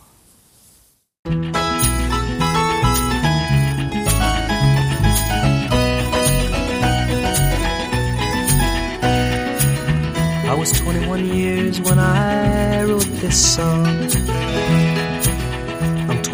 I 10.44 10.58
was 10.58 10.78
21 10.78 11.24
years 11.34 11.80
when 11.80 11.98
I 11.98 12.84
wrote 12.84 13.08
this 13.22 13.34
song. 13.34 14.43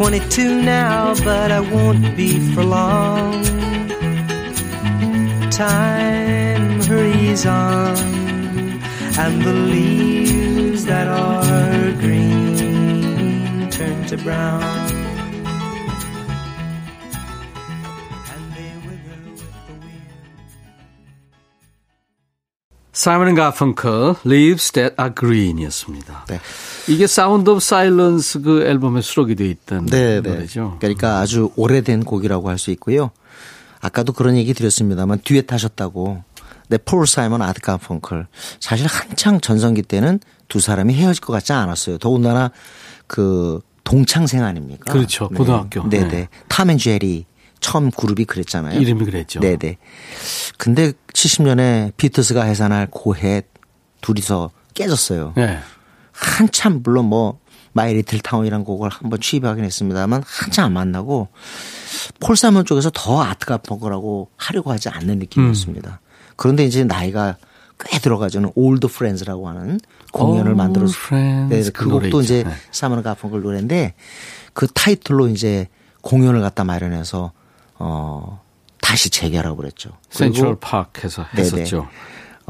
22 0.00 0.62
now, 0.62 1.14
but 1.22 1.52
I 1.52 1.60
won't 1.60 2.16
be 2.16 2.40
for 2.54 2.64
long. 2.64 3.44
Time 5.50 6.80
hurries 6.80 7.44
on, 7.44 7.96
and 9.18 9.42
the 9.42 9.52
leaves 9.52 10.86
that 10.86 11.06
are 11.08 11.92
green 12.00 13.68
turn 13.70 14.06
to 14.06 14.16
brown. 14.16 14.62
And 18.32 18.44
they 18.56 18.72
wither 18.80 19.20
with 19.28 19.44
the 19.66 19.74
wind. 19.84 20.08
사이먼 22.92 23.34
가펑클 23.34 24.16
Leaves 24.24 24.72
That 24.72 24.94
Are 24.98 25.14
Green이었습니다. 25.14 26.24
네. 26.28 26.40
이게 26.87 27.07
사운드 27.07 27.49
오브 27.49 27.59
사일런스 27.59 28.41
그 28.41 28.63
앨범에 28.63 29.01
수록이 29.01 29.35
돼 29.35 29.47
있던 29.47 29.85
네, 29.85 30.21
네. 30.21 30.29
노래죠. 30.29 30.77
그러니까 30.79 31.19
아주 31.19 31.51
오래된 31.55 32.03
곡이라고 32.03 32.49
할 32.49 32.57
수 32.57 32.71
있고요. 32.71 33.11
아까도 33.79 34.13
그런 34.13 34.35
얘기 34.37 34.53
드렸습니다만 34.53 35.19
듀엣 35.23 35.51
하셨다고. 35.51 36.23
네, 36.69 36.77
폴 36.77 37.07
사이먼 37.07 37.41
아트 37.41 37.59
가펑클. 37.61 38.27
사실 38.59 38.85
한창 38.87 39.41
전성기 39.41 39.81
때는 39.81 40.19
두 40.47 40.59
사람이 40.59 40.93
헤어질 40.93 41.21
것 41.21 41.33
같지 41.33 41.51
않았어요. 41.53 41.97
더군다나 41.97 42.51
그 43.07 43.59
동창생 43.83 44.43
아닙니까? 44.43 44.91
그렇죠. 44.93 45.27
고등학교. 45.29 45.87
네, 45.89 46.01
네. 46.01 46.07
네. 46.07 46.27
탐앤 46.47 46.77
제리 46.77 47.25
처음 47.59 47.89
그룹이 47.91 48.25
그랬잖아요. 48.25 48.79
이름이 48.79 49.05
그랬죠. 49.05 49.39
네, 49.39 49.55
네. 49.57 49.77
근데 50.57 50.93
70년에 51.13 51.93
비틀스가 51.97 52.43
해산할 52.43 52.87
그해 52.91 53.41
둘이서 54.01 54.51
깨졌어요. 54.73 55.33
네. 55.35 55.59
한참 56.21 56.81
물론 56.83 57.05
뭐 57.05 57.39
My 57.73 57.93
Little 57.93 58.19
Town이라는 58.19 58.65
곡을 58.65 58.89
한번 58.89 59.19
취입하긴 59.19 59.63
했습니다만 59.63 60.23
한참 60.25 60.65
안 60.65 60.73
만나고 60.73 61.29
폴 62.19 62.35
사이먼 62.35 62.65
쪽에서 62.65 62.91
더 62.93 63.21
아트 63.23 63.57
가펑클하고 63.57 64.29
하려고 64.37 64.71
하지 64.71 64.89
않는 64.89 65.19
느낌이었습니다. 65.19 65.99
그런데 66.35 66.65
이제 66.65 66.83
나이가 66.83 67.37
꽤 67.79 67.97
들어가서는 67.99 68.51
Old 68.55 68.87
Friends라고 68.87 69.47
하는 69.49 69.79
공연을 70.11 70.53
만들어서 70.53 70.93
Friends 70.95 71.71
그그 71.71 71.89
곡도. 71.89 72.21
이제 72.21 72.43
네. 72.43 72.51
사이먼 72.71 73.01
가펑클 73.01 73.41
노래인데 73.41 73.95
그 74.53 74.67
타이틀로 74.67 75.27
이제 75.27 75.67
공연을 76.01 76.41
갖다 76.41 76.63
마련해서 76.63 77.31
어 77.79 78.41
다시 78.81 79.09
재개하라고 79.09 79.55
그랬죠. 79.57 79.91
센트럴 80.09 80.57
파크에서. 80.59 81.25
했었죠. 81.35 81.87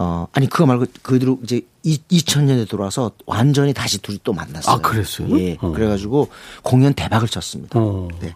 어, 0.01 0.27
아니, 0.33 0.47
그거 0.47 0.65
말고 0.65 0.85
그 1.03 1.19
뒤로 1.19 1.37
이제 1.43 1.61
2000년에 1.85 2.67
들어와서 2.67 3.11
완전히 3.27 3.73
다시 3.73 3.99
둘이 3.99 4.19
또 4.23 4.33
만났어요. 4.33 4.75
아, 4.75 4.79
그랬어요? 4.79 5.39
예. 5.39 5.57
어. 5.61 5.71
그래가지고 5.71 6.29
공연 6.63 6.93
대박을 6.93 7.27
쳤습니다. 7.27 7.79
어. 7.79 8.07
네. 8.19 8.33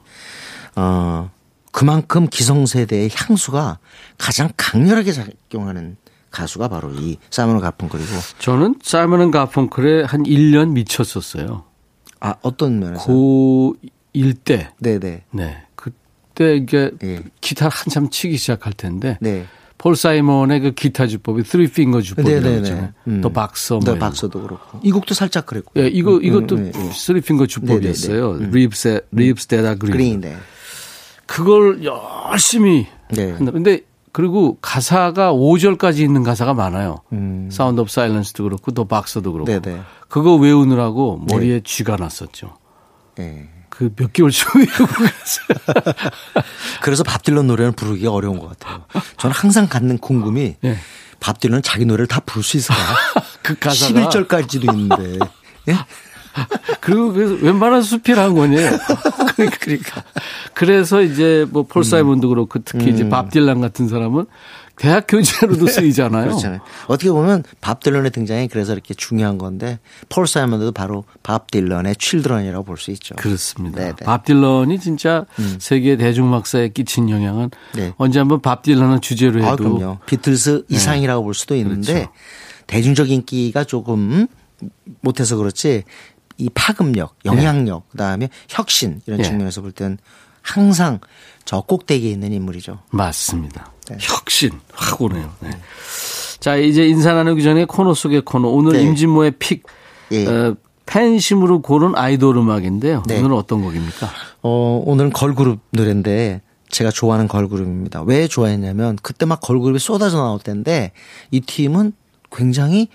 어, 0.75 1.31
그만큼 1.71 2.27
기성세대의 2.27 3.09
향수가 3.13 3.79
가장 4.17 4.49
강렬하게 4.55 5.11
작용하는 5.11 5.97
가수가 6.29 6.67
바로 6.67 6.91
이 6.93 7.17
사이먼 7.31 7.59
가펑클이고 7.59 8.11
저는 8.39 8.75
사이먼 8.83 9.31
가펑클에 9.31 10.03
한 10.03 10.23
1년 10.23 10.71
미쳤었어요. 10.71 11.63
아, 12.19 12.35
어떤 12.41 12.79
면에서? 12.79 13.05
고 13.05 13.75
일 14.13 14.32
때 14.32 14.71
네네. 14.79 15.23
네. 15.31 15.63
그때 15.75 16.57
이게 16.57 16.91
예. 17.03 17.23
기타를 17.41 17.71
한참 17.71 18.09
치기 18.09 18.37
시작할 18.37 18.73
텐데 18.73 19.17
네. 19.21 19.45
폴 19.77 19.95
사이먼의 19.95 20.61
그 20.61 20.71
기타 20.71 21.05
주법이 21.05 21.43
three 21.43 21.67
finger 21.69 22.01
주법이라고 22.01 22.41
네네네. 22.43 22.57
있잖아요. 22.61 22.89
음. 23.07 23.21
The 23.21 23.29
Boxer 23.29 23.75
뭐 23.75 23.93
The. 23.93 23.95
Boxer도 23.97 24.41
그렇고. 24.41 24.79
이 24.83 24.91
곡도 24.91 25.13
살짝 25.13 25.45
그랬고. 25.45 25.71
예, 25.77 25.87
이거 25.87 26.19
이것도 26.19 26.55
음, 26.55 26.71
음, 26.73 26.81
음. 26.81 26.91
three 26.91 27.21
finger 27.21 27.45
주법이었어요. 27.45 28.31
음. 28.31 28.51
Leaves 28.51 29.05
Leaves 29.11 29.47
That 29.47 29.75
Are 29.75 29.80
Green. 29.80 29.91
Green, 29.91 30.21
네. 30.21 30.35
그걸 31.25 31.81
열심히 31.83 32.87
네. 33.11 33.31
한다. 33.31 33.51
근데 33.51 33.81
그리고 34.11 34.57
가사가 34.61 35.33
5절까지 35.33 35.99
있는 35.99 36.23
가사가 36.23 36.53
많아요. 36.53 36.99
음. 37.11 37.49
Sound 37.51 37.81
of 37.81 37.91
Silence도 37.91 38.43
그렇고 38.45 38.71
The 38.71 38.85
Boxer도 38.85 39.33
그렇고. 39.33 39.51
네네. 39.51 39.81
그거 40.07 40.35
외우느라고 40.35 41.25
머리에 41.29 41.59
쥐가 41.63 41.97
났었죠. 41.97 42.55
네. 43.17 43.49
그몇 43.77 44.11
외우고 44.55 44.85
그랬어요. 44.93 45.95
그래서 46.81 47.03
밥 47.03 47.23
딜런 47.23 47.47
노래는 47.47 47.73
부르기가 47.73 48.11
어려운 48.11 48.39
것 48.39 48.57
같아요. 48.57 48.85
저는 49.17 49.35
항상 49.35 49.67
갖는 49.67 49.97
궁금이 49.97 50.55
예. 50.63 50.77
밥 51.19 51.39
딜런은 51.39 51.61
자기 51.61 51.85
노래를 51.85 52.07
다 52.07 52.21
부를 52.25 52.43
수 52.43 52.57
있을까? 52.57 52.75
그 53.43 53.57
가사가 53.59 54.09
11절까지도 54.09 54.71
있는데. 54.73 55.19
예? 55.69 55.77
그리고 56.81 57.13
그래서 57.13 57.33
웬만한 57.35 57.81
수필한 57.81 58.35
거네요. 58.35 58.77
그러니까. 59.59 60.03
그래서 60.53 61.01
이제 61.01 61.45
뭐 61.49 61.63
폴 61.63 61.83
사이먼도 61.83 62.29
그렇고 62.29 62.59
특히 62.63 62.89
이제 62.89 63.07
밥 63.09 63.29
딜란 63.31 63.61
같은 63.61 63.87
사람은 63.87 64.25
대학 64.77 65.05
교재로도 65.07 65.67
쓰이잖아요. 65.67 66.27
그렇잖아요. 66.27 66.59
어떻게 66.87 67.09
보면 67.11 67.43
밥 67.61 67.81
딜런의 67.81 68.11
등장이 68.11 68.47
그래서 68.49 68.73
이렇게 68.73 68.93
중요한 68.93 69.37
건데 69.37 69.79
폴 70.09 70.27
사이먼도 70.27 70.71
바로 70.73 71.05
밥 71.23 71.49
딜런의 71.51 71.95
children이라고 71.95 72.63
볼 72.65 72.77
수 72.77 72.91
있죠. 72.91 73.15
그렇습니다. 73.15 73.77
네네. 73.79 73.89
음. 73.91 74.05
밥 74.05 74.25
딜런이 74.25 74.79
진짜 74.79 75.25
세계 75.59 75.95
대중음악사에 75.95 76.69
끼친 76.69 77.09
영향은 77.09 77.51
네. 77.75 77.93
언제 77.97 78.19
한번 78.19 78.41
밥 78.41 78.63
딜런은 78.63 78.99
주제로 79.01 79.39
해도 79.39 79.47
아, 79.49 79.55
그럼요. 79.55 79.99
비틀스 80.05 80.65
이상이라고 80.69 81.23
볼 81.23 81.33
수도 81.33 81.55
있는데 81.55 81.93
그렇죠. 81.93 82.11
대중적 82.67 83.09
인기가 83.11 83.63
조금 83.63 84.27
못해서 85.01 85.37
그렇지 85.37 85.83
이 86.37 86.49
파급력, 86.53 87.15
영향력, 87.23 87.89
그다음에 87.91 88.29
혁신 88.49 88.99
이런 89.05 89.19
예. 89.19 89.23
측면에서 89.23 89.61
볼땐 89.61 89.97
항상 90.41 90.99
저 91.45 91.61
꼭대기에 91.61 92.11
있는 92.11 92.33
인물이죠. 92.33 92.79
맞습니다. 92.91 93.71
네. 93.89 93.97
혁신 93.99 94.51
확 94.73 95.01
오네요. 95.01 95.31
네. 95.39 95.49
자 96.39 96.55
이제 96.55 96.87
인사 96.87 97.13
나누기 97.13 97.43
전에 97.43 97.65
코너 97.65 97.93
속의 97.93 98.21
코너 98.21 98.49
오늘 98.49 98.73
네. 98.73 98.83
임진모의 98.83 99.31
pick 99.39 99.63
예. 100.11 100.27
어, 100.27 100.55
팬심으로 100.85 101.61
고른 101.61 101.95
아이돌 101.95 102.37
음악인데요. 102.37 103.03
네. 103.07 103.19
오늘은 103.19 103.35
어떤 103.35 103.61
곡입니까? 103.61 104.09
어, 104.43 104.83
오늘은 104.85 105.11
걸그룹 105.11 105.59
노래인데 105.71 106.41
제가 106.69 106.91
좋아하는 106.91 107.27
걸그룹입니다. 107.27 108.03
왜 108.03 108.27
좋아했냐면 108.27 108.97
그때 109.01 109.25
막 109.25 109.39
걸그룹이 109.41 109.79
쏟아져 109.79 110.17
나올 110.17 110.39
때인데 110.39 110.91
이 111.31 111.41
팀은 111.41 111.93
굉장히 112.31 112.89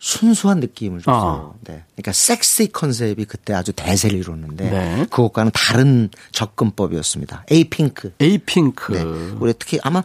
순수한 0.00 0.60
느낌을 0.60 1.00
줬어요. 1.02 1.54
네. 1.62 1.82
그러니까 1.94 2.12
섹시 2.12 2.70
컨셉이 2.70 3.24
그때 3.24 3.52
아주 3.54 3.72
대세를 3.72 4.18
이뤘는데 4.18 4.70
네. 4.70 5.06
그것과는 5.10 5.50
다른 5.52 6.08
접근법이었습니다. 6.32 7.44
에이핑크. 7.50 8.12
에이핑크. 8.20 8.92
네. 8.92 9.02
우리 9.40 9.52
특히 9.58 9.78
아마 9.82 10.02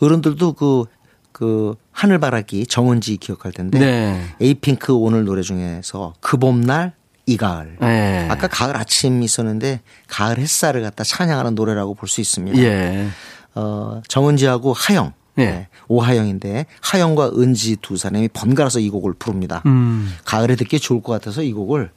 어른들도 0.00 0.54
그, 0.54 0.84
그 1.32 1.74
하늘바라기 1.92 2.66
정은지 2.66 3.16
기억할 3.18 3.52
텐데 3.52 3.78
네. 3.78 4.24
에이핑크 4.40 4.94
오늘 4.94 5.24
노래 5.24 5.42
중에서 5.42 6.14
그 6.20 6.36
봄날 6.38 6.92
이 7.26 7.36
가을. 7.36 7.76
네. 7.80 8.26
아까 8.30 8.48
가을 8.48 8.76
아침 8.76 9.22
있었는데 9.22 9.80
가을 10.08 10.38
햇살을 10.38 10.82
갖다 10.82 11.04
찬양하는 11.04 11.54
노래라고 11.54 11.94
볼 11.94 12.08
수 12.08 12.20
있습니다. 12.20 12.58
예. 12.58 13.08
어, 13.54 14.00
정은지하고 14.08 14.72
하영. 14.72 15.12
예. 15.38 15.44
네, 15.44 15.68
오하영인데 15.88 16.66
하영과 16.80 17.30
은지 17.36 17.76
두 17.76 17.96
사람이 17.96 18.28
번갈아서 18.28 18.80
이 18.80 18.90
곡을 18.90 19.14
부릅니다. 19.18 19.62
음. 19.66 20.14
가을에 20.24 20.56
듣기 20.56 20.78
좋을 20.78 21.02
것 21.02 21.12
같아서 21.12 21.42
이 21.42 21.52
곡을 21.52 21.90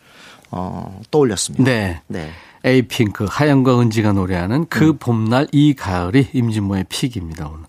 어, 0.51 1.01
떠올렸습니다. 1.11 1.63
네. 1.63 2.01
네. 2.07 2.31
에이핑크 2.63 3.25
하영과 3.29 3.79
은지가 3.79 4.13
노래하는 4.13 4.65
그 4.67 4.89
음. 4.89 4.97
봄날 4.97 5.47
이 5.51 5.73
가을이 5.73 6.29
임진모의 6.33 6.85
pick입니다. 6.89 7.47
오늘 7.47 7.65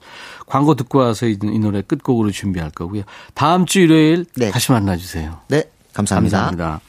광고 0.47 0.75
듣고 0.75 0.99
와서 1.01 1.27
이, 1.27 1.39
이 1.43 1.59
노래 1.59 1.83
끝곡으로 1.83 2.31
준비할 2.31 2.71
거고요. 2.71 3.03
다음 3.35 3.67
주 3.67 3.81
일요일 3.81 4.25
네. 4.37 4.51
다시 4.51 4.73
만나주세요. 4.73 5.41
네, 5.49 5.65
감사합니다. 5.93 6.39
감사합니다. 6.39 6.81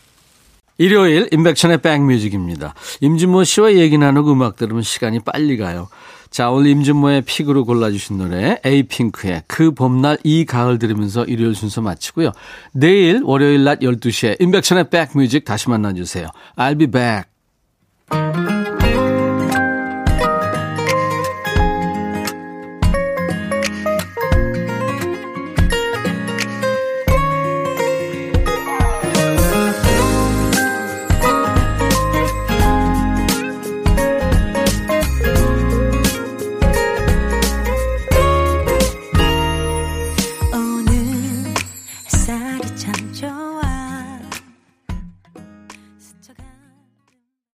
일요일 0.77 1.27
임백천의 1.31 1.79
백뮤직입니다. 1.81 2.73
임진모 3.01 3.43
씨와 3.43 3.73
얘기 3.73 3.97
나누고 3.97 4.31
음악 4.31 4.55
들으면 4.55 4.81
시간이 4.81 5.19
빨리 5.19 5.57
가요. 5.57 5.89
자, 6.29 6.51
오늘 6.51 6.69
임진모의 6.71 7.23
pick으로 7.23 7.65
골라주신 7.65 8.17
노래 8.17 8.59
에이핑크의 8.63 9.43
그 9.47 9.71
봄날 9.71 10.17
이 10.23 10.45
가을 10.45 10.77
들으면서 10.77 11.25
일요일 11.25 11.55
순서 11.55 11.81
마치고요. 11.81 12.31
내일 12.71 13.21
월요일 13.23 13.63
낮 13.63 13.79
12시에 13.79 14.39
임백천의 14.39 14.89
백뮤직 14.89 15.43
다시 15.43 15.69
만나주세요. 15.69 16.27
I'll 16.55 16.77
be 16.77 16.87
back. 16.87 18.58